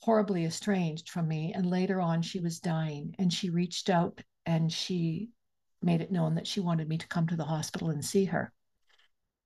horribly 0.00 0.44
estranged 0.44 1.08
from 1.08 1.26
me. 1.28 1.52
And 1.54 1.64
later 1.64 2.00
on, 2.00 2.20
she 2.20 2.40
was 2.40 2.58
dying 2.58 3.14
and 3.18 3.32
she 3.32 3.48
reached 3.48 3.88
out 3.88 4.20
and 4.44 4.70
she 4.70 5.30
made 5.80 6.00
it 6.00 6.12
known 6.12 6.34
that 6.34 6.46
she 6.46 6.60
wanted 6.60 6.88
me 6.88 6.98
to 6.98 7.08
come 7.08 7.28
to 7.28 7.36
the 7.36 7.44
hospital 7.44 7.90
and 7.90 8.04
see 8.04 8.26
her. 8.26 8.52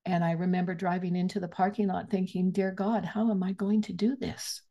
And 0.05 0.25
I 0.25 0.33
remember 0.33 0.75
driving 0.75 1.15
into 1.15 1.39
the 1.39 1.47
parking 1.47 1.89
lot 1.89 2.11
thinking, 2.11 2.51
Dear 2.51 2.73
God, 2.73 3.05
how 3.05 3.31
am 3.31 3.43
I 3.43 3.53
going 3.53 3.83
to 3.83 3.93
do 3.93 4.17
this? 4.17 4.63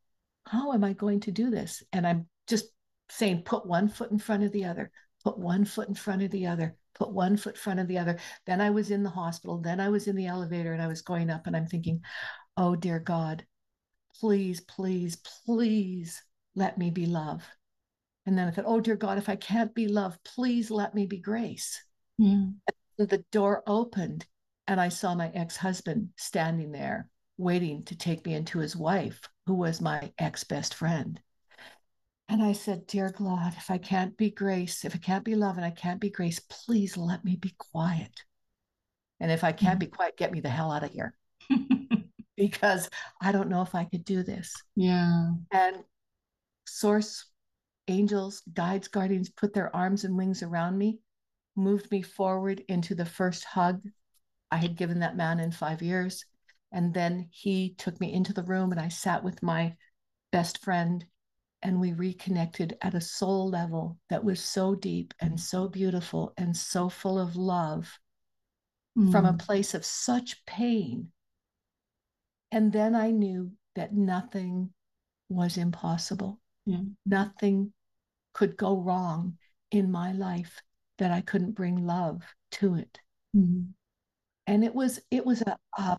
How 0.45 0.73
am 0.73 0.84
I 0.84 0.93
going 0.93 1.19
to 1.21 1.32
do 1.32 1.51
this? 1.51 1.84
And 1.93 2.06
I'm 2.06 2.27
just 2.47 2.65
saying, 3.10 3.43
put 3.43 3.65
one 3.65 3.88
foot 3.88 4.12
in 4.12 4.17
front 4.17 4.43
of 4.43 4.51
the 4.51 4.65
other, 4.65 4.91
put 5.23 5.38
one 5.38 5.65
foot 5.65 5.88
in 5.88 5.93
front 5.93 6.23
of 6.23 6.32
the 6.32 6.47
other, 6.47 6.75
put 6.95 7.13
one 7.13 7.38
foot 7.38 7.54
in 7.54 7.62
front 7.62 7.80
of 7.80 7.88
the 7.88 7.99
other. 7.99 8.17
Then 8.45 8.60
I 8.60 8.71
was 8.71 8.89
in 8.89 9.04
the 9.04 9.10
hospital. 9.10 9.60
Then 9.60 9.80
I 9.80 9.89
was 9.89 10.08
in 10.08 10.15
the 10.15 10.27
elevator 10.27 10.73
and 10.73 10.82
I 10.82 10.88
was 10.88 11.01
going 11.01 11.30
up 11.30 11.47
and 11.47 11.56
I'm 11.56 11.67
thinking, 11.67 12.01
oh, 12.58 12.75
dear 12.75 12.99
God, 12.99 13.45
please, 14.21 14.62
please, 14.62 15.17
please 15.45 16.21
let 16.55 16.77
me 16.77 16.91
be 16.91 17.07
love. 17.07 17.43
And 18.27 18.38
then 18.38 18.47
I 18.47 18.51
thought, 18.51 18.65
oh, 18.67 18.79
dear 18.79 18.95
God, 18.95 19.17
if 19.17 19.29
I 19.29 19.36
can't 19.36 19.73
be 19.73 19.88
love, 19.88 20.17
please 20.23 20.69
let 20.69 20.93
me 20.93 21.07
be 21.07 21.17
grace. 21.17 21.84
Yeah. 22.19 22.45
the 22.99 23.25
door 23.31 23.63
opened 23.65 24.27
and 24.67 24.79
I 24.79 24.89
saw 24.89 25.15
my 25.15 25.31
ex 25.34 25.57
husband 25.57 26.10
standing 26.17 26.71
there 26.71 27.10
waiting 27.38 27.84
to 27.86 27.97
take 27.97 28.23
me 28.23 28.36
into 28.36 28.60
his 28.60 28.75
wife, 28.75 29.19
who 29.47 29.55
was 29.55 29.81
my 29.81 30.12
ex 30.19 30.43
best 30.43 30.75
friend. 30.75 31.19
And 32.29 32.43
I 32.43 32.53
said, 32.53 32.86
Dear 32.86 33.12
God, 33.12 33.55
if 33.57 33.71
I 33.71 33.79
can't 33.79 34.15
be 34.15 34.29
grace, 34.29 34.86
if 34.86 34.93
I 34.93 34.99
can't 34.99 35.25
be 35.25 35.34
love 35.34 35.57
and 35.57 35.65
I 35.65 35.71
can't 35.71 35.99
be 35.99 36.12
grace, 36.12 36.39
please 36.39 36.95
let 36.95 37.25
me 37.25 37.38
be 37.38 37.55
quiet. 37.57 38.21
And 39.19 39.31
if 39.31 39.43
I 39.43 39.51
can't 39.51 39.79
mm-hmm. 39.79 39.79
be 39.79 39.88
quiet, 39.88 40.17
get 40.17 40.31
me 40.31 40.41
the 40.41 40.49
hell 40.49 40.71
out 40.71 40.84
of 40.84 40.91
here. 40.91 41.15
because 42.38 42.89
I 43.22 43.32
don't 43.32 43.50
know 43.50 43.62
if 43.62 43.76
I 43.76 43.86
could 43.86 44.06
do 44.06 44.24
this. 44.24 44.54
Yeah. 44.76 45.32
And 45.52 45.78
source 46.65 47.26
angels, 47.88 48.44
guides, 48.54 48.88
guardians 48.88 49.30
put 49.30 49.54
their 49.54 49.76
arms 49.76 50.04
and 50.04 50.17
wings 50.17 50.44
around 50.44 50.78
me, 50.78 51.00
moved 51.56 51.91
me 51.91 52.02
forward 52.02 52.63
into 52.67 52.96
the 52.96 53.06
first 53.06 53.44
hug 53.44 53.82
I 54.52 54.58
had 54.58 54.76
given 54.76 55.00
that 55.00 55.15
man 55.15 55.39
in 55.39 55.52
five 55.52 55.82
years. 55.82 56.26
And 56.72 56.94
then 56.94 57.28
he 57.32 57.76
took 57.78 58.00
me 58.00 58.13
into 58.13 58.34
the 58.34 58.44
room 58.44 58.72
and 58.72 58.80
I 58.80 58.89
sat 58.89 59.24
with 59.24 59.41
my 59.44 59.76
best 60.32 60.63
friend 60.63 61.06
and 61.62 61.80
we 61.80 61.94
reconnected 61.94 62.78
at 62.82 62.96
a 62.96 63.02
soul 63.02 63.50
level 63.50 63.98
that 64.10 64.24
was 64.24 64.41
so 64.41 64.76
deep 64.76 65.13
and 65.20 65.39
so 65.39 65.67
beautiful 65.67 66.34
and 66.38 66.56
so 66.56 66.89
full 66.89 67.20
of 67.20 67.36
love 67.36 68.00
mm. 68.98 69.12
from 69.12 69.26
a 69.26 69.34
place 69.34 69.74
of 69.74 69.86
such 69.86 70.44
pain. 70.46 71.12
And 72.52 72.72
then 72.72 72.96
I 72.96 73.12
knew 73.12 73.52
that 73.76 73.94
nothing 73.94 74.72
was 75.30 75.58
impossible. 75.58 76.40
Yeah. 76.66 76.82
Nothing 77.06 77.74
could 78.34 78.58
go 78.58 78.78
wrong 78.78 79.38
in 79.72 79.92
my 79.92 80.12
life 80.12 80.62
that 80.98 81.12
I 81.12 81.22
couldn't 81.22 81.54
bring 81.54 81.86
love 81.86 82.22
to 82.54 82.76
it. 82.76 83.00
Mm. 83.36 83.70
And 84.48 84.64
it 84.64 84.76
was 84.76 85.00
it 85.10 85.26
was 85.26 85.42
a, 85.42 85.58
a 85.78 85.98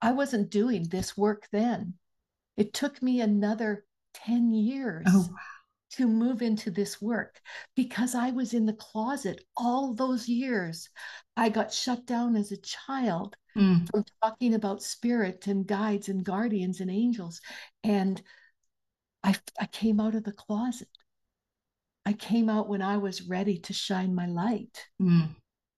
I 0.00 0.12
wasn't 0.12 0.50
doing 0.50 0.88
this 0.88 1.16
work 1.16 1.46
then. 1.52 1.94
It 2.56 2.72
took 2.72 3.02
me 3.02 3.20
another 3.20 3.84
10 4.14 4.52
years 4.52 5.06
oh, 5.08 5.28
wow. 5.30 5.36
to 5.92 6.06
move 6.06 6.42
into 6.42 6.70
this 6.70 7.00
work 7.00 7.40
because 7.76 8.14
I 8.14 8.30
was 8.30 8.54
in 8.54 8.66
the 8.66 8.72
closet 8.72 9.44
all 9.56 9.94
those 9.94 10.28
years. 10.28 10.88
I 11.36 11.48
got 11.48 11.72
shut 11.72 12.06
down 12.06 12.36
as 12.36 12.52
a 12.52 12.56
child 12.56 13.36
mm. 13.56 13.88
from 13.90 14.04
talking 14.22 14.54
about 14.54 14.82
spirit 14.82 15.46
and 15.46 15.66
guides 15.66 16.08
and 16.08 16.24
guardians 16.24 16.80
and 16.80 16.90
angels. 16.90 17.40
And 17.84 18.20
I, 19.22 19.34
I 19.60 19.66
came 19.66 20.00
out 20.00 20.14
of 20.14 20.24
the 20.24 20.32
closet. 20.32 20.88
I 22.04 22.12
came 22.12 22.48
out 22.48 22.68
when 22.68 22.82
I 22.82 22.96
was 22.96 23.22
ready 23.22 23.58
to 23.58 23.72
shine 23.72 24.14
my 24.14 24.26
light. 24.26 24.86
Mm. 25.00 25.30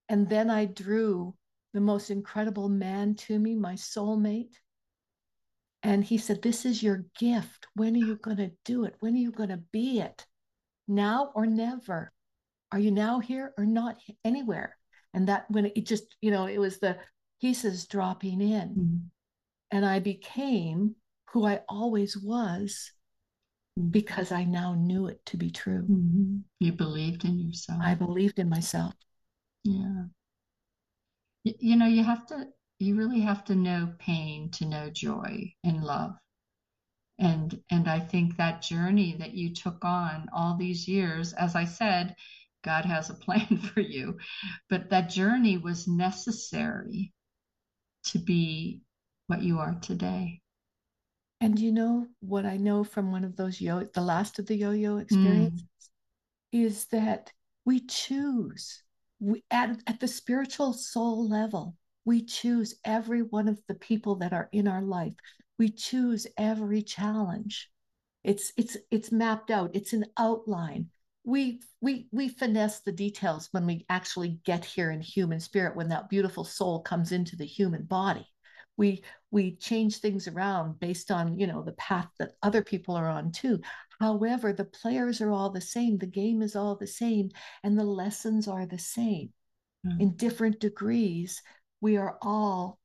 And 0.08 0.28
then 0.28 0.50
I 0.50 0.64
drew 0.64 1.34
the 1.72 1.80
most 1.80 2.10
incredible 2.10 2.68
man 2.68 3.14
to 3.14 3.38
me, 3.38 3.56
my 3.56 3.74
soulmate, 3.74 4.54
and 5.84 6.02
he 6.02 6.16
said, 6.16 6.40
This 6.40 6.64
is 6.64 6.82
your 6.82 7.04
gift. 7.18 7.66
When 7.74 7.94
are 7.94 7.98
you 7.98 8.16
going 8.16 8.38
to 8.38 8.50
do 8.64 8.84
it? 8.84 8.94
When 9.00 9.14
are 9.14 9.18
you 9.18 9.30
going 9.30 9.50
to 9.50 9.62
be 9.70 10.00
it? 10.00 10.26
Now 10.88 11.30
or 11.34 11.46
never? 11.46 12.10
Are 12.72 12.78
you 12.78 12.90
now 12.90 13.20
here 13.20 13.52
or 13.58 13.66
not 13.66 13.98
anywhere? 14.24 14.76
And 15.12 15.28
that 15.28 15.44
when 15.50 15.66
it 15.66 15.86
just, 15.86 16.16
you 16.22 16.30
know, 16.30 16.46
it 16.46 16.58
was 16.58 16.80
the 16.80 16.96
pieces 17.44 17.86
dropping 17.86 18.40
in. 18.40 18.68
Mm-hmm. 18.70 18.96
And 19.70 19.84
I 19.84 19.98
became 19.98 20.94
who 21.30 21.44
I 21.44 21.60
always 21.68 22.16
was 22.16 22.90
mm-hmm. 23.78 23.90
because 23.90 24.32
I 24.32 24.44
now 24.44 24.74
knew 24.74 25.08
it 25.08 25.20
to 25.26 25.36
be 25.36 25.50
true. 25.50 25.82
Mm-hmm. 25.82 26.38
You 26.60 26.72
believed 26.72 27.26
in 27.26 27.38
yourself. 27.38 27.80
I 27.84 27.96
believed 27.96 28.38
in 28.38 28.48
myself. 28.48 28.94
Yeah. 29.62 30.04
You 31.44 31.76
know, 31.76 31.86
you 31.86 32.02
have 32.02 32.26
to 32.28 32.46
you 32.78 32.96
really 32.96 33.20
have 33.20 33.44
to 33.44 33.54
know 33.54 33.92
pain 33.98 34.50
to 34.52 34.64
know 34.64 34.88
joy 34.90 35.52
and 35.62 35.84
love 35.84 36.12
and 37.18 37.62
and 37.70 37.88
i 37.88 38.00
think 38.00 38.36
that 38.36 38.60
journey 38.60 39.14
that 39.20 39.32
you 39.32 39.54
took 39.54 39.84
on 39.84 40.28
all 40.34 40.56
these 40.56 40.88
years 40.88 41.32
as 41.34 41.54
i 41.54 41.64
said 41.64 42.16
god 42.64 42.84
has 42.84 43.10
a 43.10 43.14
plan 43.24 43.56
for 43.72 43.80
you 43.80 44.18
but 44.68 44.90
that 44.90 45.08
journey 45.08 45.56
was 45.56 45.86
necessary 45.86 47.13
to 48.04 48.18
be 48.18 48.80
what 49.26 49.42
you 49.42 49.58
are 49.58 49.76
today 49.80 50.40
and 51.40 51.58
you 51.58 51.72
know 51.72 52.06
what 52.20 52.44
i 52.44 52.56
know 52.56 52.84
from 52.84 53.10
one 53.10 53.24
of 53.24 53.36
those 53.36 53.60
yo 53.60 53.82
the 53.94 54.00
last 54.00 54.38
of 54.38 54.46
the 54.46 54.56
yo-yo 54.56 54.98
experiences 54.98 55.62
mm. 55.62 56.66
is 56.66 56.86
that 56.86 57.32
we 57.64 57.80
choose 57.80 58.82
we 59.20 59.42
at, 59.50 59.76
at 59.86 60.00
the 60.00 60.08
spiritual 60.08 60.72
soul 60.72 61.28
level 61.28 61.76
we 62.04 62.22
choose 62.22 62.74
every 62.84 63.22
one 63.22 63.48
of 63.48 63.58
the 63.66 63.74
people 63.74 64.16
that 64.16 64.32
are 64.32 64.48
in 64.52 64.68
our 64.68 64.82
life. 64.82 65.14
We 65.58 65.70
choose 65.70 66.26
every 66.36 66.82
challenge. 66.82 67.70
It's 68.22 68.52
it's 68.56 68.76
it's 68.90 69.12
mapped 69.12 69.50
out. 69.50 69.70
It's 69.74 69.92
an 69.92 70.06
outline. 70.18 70.88
We 71.24 71.60
we 71.80 72.08
we 72.12 72.28
finesse 72.28 72.80
the 72.80 72.92
details 72.92 73.48
when 73.52 73.66
we 73.66 73.86
actually 73.88 74.40
get 74.44 74.64
here 74.64 74.90
in 74.90 75.00
human 75.00 75.40
spirit 75.40 75.76
when 75.76 75.88
that 75.88 76.08
beautiful 76.08 76.44
soul 76.44 76.80
comes 76.80 77.12
into 77.12 77.36
the 77.36 77.46
human 77.46 77.84
body. 77.84 78.26
We 78.76 79.02
we 79.30 79.56
change 79.56 79.98
things 79.98 80.28
around 80.28 80.80
based 80.80 81.10
on, 81.10 81.38
you 81.38 81.46
know, 81.46 81.62
the 81.62 81.72
path 81.72 82.08
that 82.18 82.32
other 82.42 82.62
people 82.62 82.94
are 82.94 83.08
on 83.08 83.32
too. 83.32 83.60
However, 84.00 84.52
the 84.52 84.64
players 84.64 85.20
are 85.20 85.30
all 85.30 85.50
the 85.50 85.60
same, 85.60 85.98
the 85.98 86.06
game 86.06 86.42
is 86.42 86.56
all 86.56 86.76
the 86.76 86.86
same, 86.86 87.30
and 87.62 87.78
the 87.78 87.84
lessons 87.84 88.48
are 88.48 88.66
the 88.66 88.78
same 88.78 89.32
mm. 89.86 90.00
in 90.00 90.16
different 90.16 90.60
degrees 90.60 91.42
we 91.84 91.98
are 91.98 92.16
all 92.22 92.78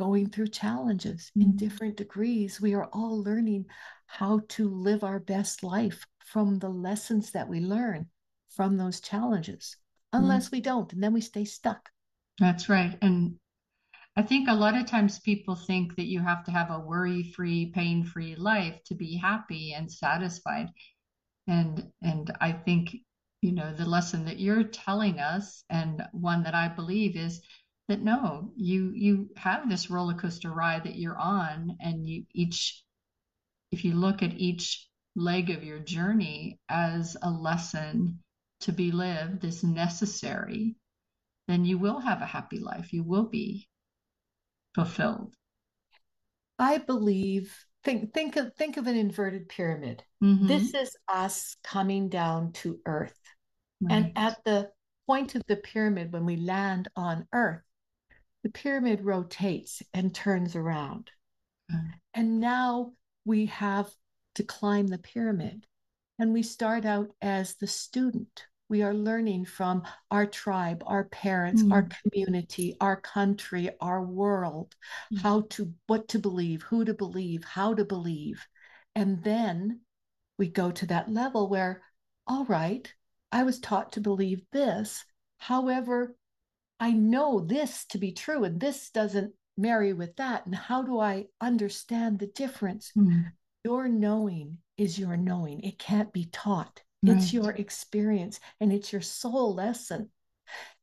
going 0.00 0.30
through 0.30 0.48
challenges 0.48 1.30
mm-hmm. 1.36 1.42
in 1.42 1.56
different 1.56 1.94
degrees. 1.98 2.58
We 2.58 2.72
are 2.72 2.86
all 2.86 3.22
learning 3.22 3.66
how 4.06 4.40
to 4.56 4.66
live 4.66 5.04
our 5.04 5.20
best 5.20 5.62
life 5.62 6.06
from 6.24 6.58
the 6.58 6.70
lessons 6.70 7.32
that 7.32 7.46
we 7.46 7.60
learn 7.60 8.06
from 8.48 8.78
those 8.78 9.00
challenges, 9.00 9.76
unless 10.14 10.46
mm-hmm. 10.46 10.56
we 10.56 10.60
don't, 10.62 10.92
and 10.94 11.02
then 11.02 11.12
we 11.12 11.20
stay 11.20 11.44
stuck. 11.44 11.90
That's 12.38 12.70
right. 12.70 12.96
And 13.02 13.34
I 14.16 14.22
think 14.22 14.48
a 14.48 14.54
lot 14.54 14.74
of 14.74 14.86
times 14.86 15.20
people 15.20 15.54
think 15.54 15.94
that 15.96 16.06
you 16.06 16.20
have 16.20 16.44
to 16.44 16.50
have 16.50 16.70
a 16.70 16.80
worry 16.80 17.22
free, 17.36 17.70
pain 17.74 18.02
free 18.02 18.34
life 18.36 18.76
to 18.86 18.94
be 18.94 19.18
happy 19.18 19.74
and 19.74 19.92
satisfied. 19.92 20.68
And, 21.46 21.92
and 22.02 22.32
I 22.40 22.52
think, 22.52 22.96
you 23.42 23.52
know, 23.52 23.74
the 23.74 23.84
lesson 23.84 24.24
that 24.24 24.40
you're 24.40 24.64
telling 24.64 25.18
us 25.18 25.62
and 25.68 26.02
one 26.12 26.42
that 26.44 26.54
I 26.54 26.68
believe 26.68 27.16
is 27.16 27.42
that 27.90 28.02
no, 28.02 28.52
you, 28.54 28.92
you 28.94 29.30
have 29.36 29.68
this 29.68 29.90
roller 29.90 30.14
coaster 30.14 30.50
ride 30.50 30.84
that 30.84 30.94
you're 30.94 31.18
on 31.18 31.76
and 31.80 32.06
you 32.08 32.24
each, 32.32 32.84
if 33.72 33.84
you 33.84 33.94
look 33.94 34.22
at 34.22 34.32
each 34.32 34.88
leg 35.16 35.50
of 35.50 35.64
your 35.64 35.80
journey 35.80 36.60
as 36.68 37.16
a 37.20 37.28
lesson 37.28 38.20
to 38.60 38.72
be 38.72 38.92
lived 38.92 39.44
is 39.44 39.64
necessary, 39.64 40.76
then 41.48 41.64
you 41.64 41.78
will 41.78 41.98
have 41.98 42.22
a 42.22 42.26
happy 42.26 42.60
life. 42.60 42.92
You 42.92 43.02
will 43.02 43.28
be 43.28 43.66
fulfilled? 44.76 45.34
I 46.60 46.78
believe 46.78 47.52
think 47.82 48.14
think 48.14 48.36
of 48.36 48.54
think 48.54 48.76
of 48.76 48.86
an 48.86 48.96
inverted 48.96 49.48
pyramid. 49.48 50.04
Mm-hmm. 50.22 50.46
This 50.46 50.74
is 50.74 50.96
us 51.08 51.56
coming 51.64 52.08
down 52.08 52.52
to 52.52 52.78
earth. 52.86 53.18
Right. 53.80 53.96
And 53.96 54.12
at 54.14 54.38
the 54.44 54.70
point 55.08 55.34
of 55.34 55.42
the 55.48 55.56
pyramid 55.56 56.12
when 56.12 56.24
we 56.24 56.36
land 56.36 56.86
on 56.94 57.26
earth, 57.32 57.62
the 58.42 58.50
pyramid 58.50 59.04
rotates 59.04 59.82
and 59.92 60.14
turns 60.14 60.56
around. 60.56 61.10
Mm. 61.72 61.90
And 62.14 62.40
now 62.40 62.92
we 63.24 63.46
have 63.46 63.90
to 64.36 64.42
climb 64.42 64.86
the 64.86 64.98
pyramid. 64.98 65.66
And 66.18 66.32
we 66.32 66.42
start 66.42 66.84
out 66.84 67.10
as 67.22 67.54
the 67.54 67.66
student 67.66 68.46
we 68.70 68.82
are 68.82 68.94
learning 68.94 69.44
from 69.44 69.82
our 70.12 70.24
tribe, 70.24 70.84
our 70.86 71.04
parents, 71.04 71.62
mm. 71.62 71.72
our 71.72 71.88
community, 72.02 72.76
our 72.80 72.98
country, 73.00 73.68
our 73.80 74.00
world, 74.00 74.76
mm. 75.12 75.20
how 75.20 75.42
to, 75.50 75.74
what 75.88 76.06
to 76.08 76.20
believe, 76.20 76.62
who 76.62 76.84
to 76.84 76.94
believe, 76.94 77.42
how 77.42 77.74
to 77.74 77.84
believe. 77.84 78.46
And 78.94 79.22
then 79.24 79.80
we 80.38 80.48
go 80.48 80.70
to 80.70 80.86
that 80.86 81.10
level 81.10 81.48
where, 81.48 81.82
all 82.28 82.44
right, 82.44 82.90
I 83.32 83.42
was 83.42 83.58
taught 83.58 83.92
to 83.92 84.00
believe 84.00 84.42
this. 84.52 85.04
However, 85.38 86.14
I 86.80 86.92
know 86.92 87.40
this 87.40 87.84
to 87.90 87.98
be 87.98 88.12
true 88.12 88.44
and 88.44 88.58
this 88.58 88.90
doesn't 88.90 89.34
marry 89.56 89.92
with 89.92 90.16
that. 90.16 90.46
And 90.46 90.54
how 90.54 90.82
do 90.82 90.98
I 90.98 91.26
understand 91.40 92.18
the 92.18 92.28
difference? 92.28 92.90
Mm. 92.96 93.26
Your 93.64 93.88
knowing 93.88 94.58
is 94.78 94.98
your 94.98 95.18
knowing, 95.18 95.60
it 95.60 95.78
can't 95.78 96.12
be 96.12 96.24
taught. 96.32 96.82
Right. 97.02 97.16
It's 97.16 97.32
your 97.32 97.50
experience 97.50 98.40
and 98.60 98.72
it's 98.72 98.92
your 98.92 99.02
soul 99.02 99.54
lesson. 99.54 100.08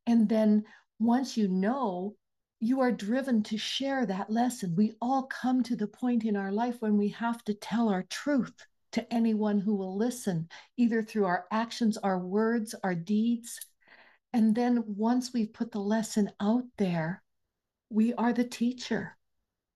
And 0.05 0.29
then 0.29 0.63
once 0.99 1.36
you 1.36 1.47
know, 1.47 2.15
you 2.60 2.81
are 2.81 2.91
driven 2.91 3.43
to 3.43 3.57
share 3.57 4.05
that 4.05 4.29
lesson. 4.29 4.75
We 4.75 4.93
all 5.01 5.23
come 5.23 5.63
to 5.63 5.75
the 5.75 5.88
point 5.88 6.25
in 6.25 6.36
our 6.36 6.51
life 6.51 6.77
when 6.79 6.97
we 6.97 7.10
have 7.10 7.43
to 7.45 7.53
tell 7.53 7.89
our 7.89 8.03
truth 8.03 8.53
to 8.93 9.13
anyone 9.13 9.60
who 9.60 9.75
will 9.75 9.95
listen, 9.95 10.47
either 10.77 11.03
through 11.03 11.25
our 11.25 11.45
actions, 11.51 11.97
our 11.97 12.19
words, 12.19 12.73
our 12.83 12.95
deeds. 12.95 13.60
And 14.33 14.55
then 14.55 14.83
once 14.85 15.33
we've 15.33 15.53
put 15.53 15.71
the 15.71 15.79
lesson 15.79 16.31
out 16.39 16.63
there, 16.77 17.23
we 17.89 18.13
are 18.13 18.33
the 18.33 18.43
teacher 18.43 19.17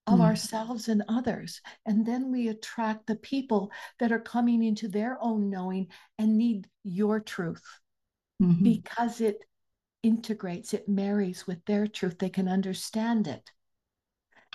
of 0.07 0.19
mm. 0.19 0.23
ourselves 0.23 0.89
and 0.89 1.03
others. 1.07 1.61
And 1.85 2.05
then 2.05 2.31
we 2.31 2.49
attract 2.49 3.07
the 3.07 3.15
people 3.15 3.71
that 3.99 4.11
are 4.11 4.19
coming 4.19 4.63
into 4.63 4.87
their 4.87 5.17
own 5.21 5.49
knowing 5.49 5.87
and 6.17 6.37
need 6.37 6.67
your 6.83 7.19
truth 7.19 7.63
mm-hmm. 8.41 8.63
because 8.63 9.21
it 9.21 9.37
integrates, 10.03 10.73
it 10.73 10.89
marries 10.89 11.45
with 11.47 11.63
their 11.65 11.87
truth. 11.87 12.17
They 12.19 12.29
can 12.29 12.47
understand 12.47 13.27
it. 13.27 13.49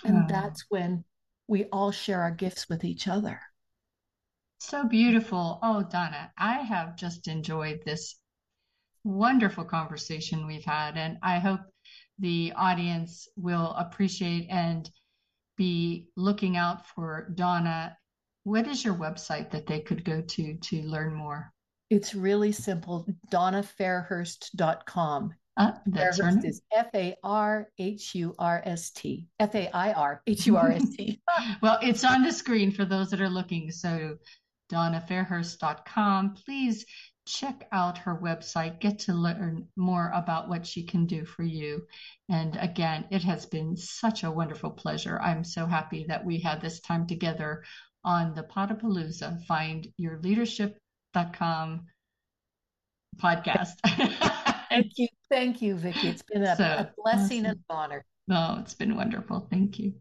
And 0.05 0.25
oh. 0.25 0.27
that's 0.29 0.65
when 0.69 1.05
we 1.49 1.65
all 1.67 1.91
share 1.91 2.21
our 2.23 2.31
gifts 2.31 2.69
with 2.69 2.85
each 2.85 3.09
other. 3.09 3.41
So 4.59 4.85
beautiful. 4.85 5.59
Oh, 5.63 5.83
Donna, 5.83 6.33
I 6.37 6.55
have 6.59 6.97
just 6.97 7.29
enjoyed 7.29 7.81
this 7.85 8.17
wonderful 9.07 9.65
conversation 9.65 10.47
we've 10.47 10.65
had. 10.65 10.97
And 10.97 11.19
I 11.23 11.39
hope 11.39 11.61
the 12.19 12.53
audience 12.57 13.29
will 13.37 13.75
appreciate 13.79 14.49
and 14.51 14.91
be 15.57 16.09
looking 16.17 16.57
out 16.57 16.87
for 16.87 17.31
Donna. 17.35 17.97
What 18.45 18.67
is 18.67 18.85
your 18.85 18.95
website 18.95 19.51
that 19.51 19.67
they 19.67 19.81
could 19.81 20.05
go 20.05 20.21
to 20.21 20.55
to 20.55 20.83
learn 20.83 21.15
more? 21.15 21.53
It's 21.89 22.15
really 22.15 22.53
simple. 22.53 23.07
DonnaFairhurst.com. 23.33 25.35
Uh, 25.59 25.73
that's 25.87 26.21
Fairhurst 26.21 26.45
is 26.45 26.61
F 26.77 26.89
A 26.95 27.17
R 27.23 27.71
H 27.79 28.15
U 28.15 28.35
R 28.39 28.63
S 28.67 28.91
T. 28.91 29.27
F 29.41 29.55
A 29.55 29.75
I 29.75 29.93
R 29.93 30.23
H 30.27 30.47
U 30.47 30.57
R 30.57 30.71
S 30.71 30.95
T. 30.95 31.23
well, 31.63 31.79
it's 31.81 32.05
on 32.05 32.23
the 32.23 32.33
screen 32.33 32.73
for 32.73 32.85
those 32.85 33.11
that 33.11 33.23
are 33.23 33.31
looking. 33.31 33.71
So, 33.71 34.19
DonnaFairhurst.com. 34.71 36.35
Please 36.45 36.85
check 37.27 37.69
out 37.73 37.99
her 37.99 38.19
website, 38.23 38.81
get 38.81 39.01
to 39.01 39.13
learn 39.13 39.67
more 39.77 40.11
about 40.15 40.49
what 40.49 40.65
she 40.67 40.85
can 40.85 41.05
do 41.07 41.25
for 41.25 41.43
you. 41.43 41.83
And 42.29 42.57
again, 42.57 43.07
it 43.11 43.25
has 43.25 43.47
been 43.47 43.77
such 43.77 44.23
a 44.25 44.31
wonderful 44.31 44.71
pleasure. 44.71 45.19
I'm 45.21 45.43
so 45.45 45.67
happy 45.67 46.07
that 46.09 46.25
we 46.25 46.41
had 46.41 46.61
this 46.61 46.81
time 46.81 47.07
together 47.07 47.65
on 48.05 48.35
the 48.35 48.43
Potapalooza, 48.45 49.45
findyourleadership.com 49.47 51.87
podcast. 53.17 53.75
Thank 54.69 54.93
you. 54.97 55.09
Thank 55.29 55.61
you, 55.63 55.77
Vicki. 55.77 56.09
It's 56.09 56.23
been 56.23 56.45
a, 56.45 56.57
so, 56.57 56.65
a 56.65 56.93
blessing 56.97 57.47
awesome. 57.47 57.47
and 57.47 57.61
honor. 57.69 58.05
Oh, 58.31 58.59
it's 58.61 58.75
been 58.75 58.97
wonderful. 58.97 59.47
Thank 59.51 59.79
you. 59.79 59.95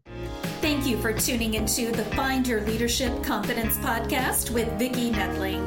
Thank 0.60 0.86
you 0.86 0.96
for 0.98 1.12
tuning 1.12 1.54
into 1.54 1.92
the 1.92 2.04
Find 2.16 2.46
Your 2.46 2.60
Leadership 2.62 3.22
Confidence 3.22 3.76
podcast 3.78 4.50
with 4.50 4.68
Vicki 4.78 5.12
Noethling, 5.12 5.66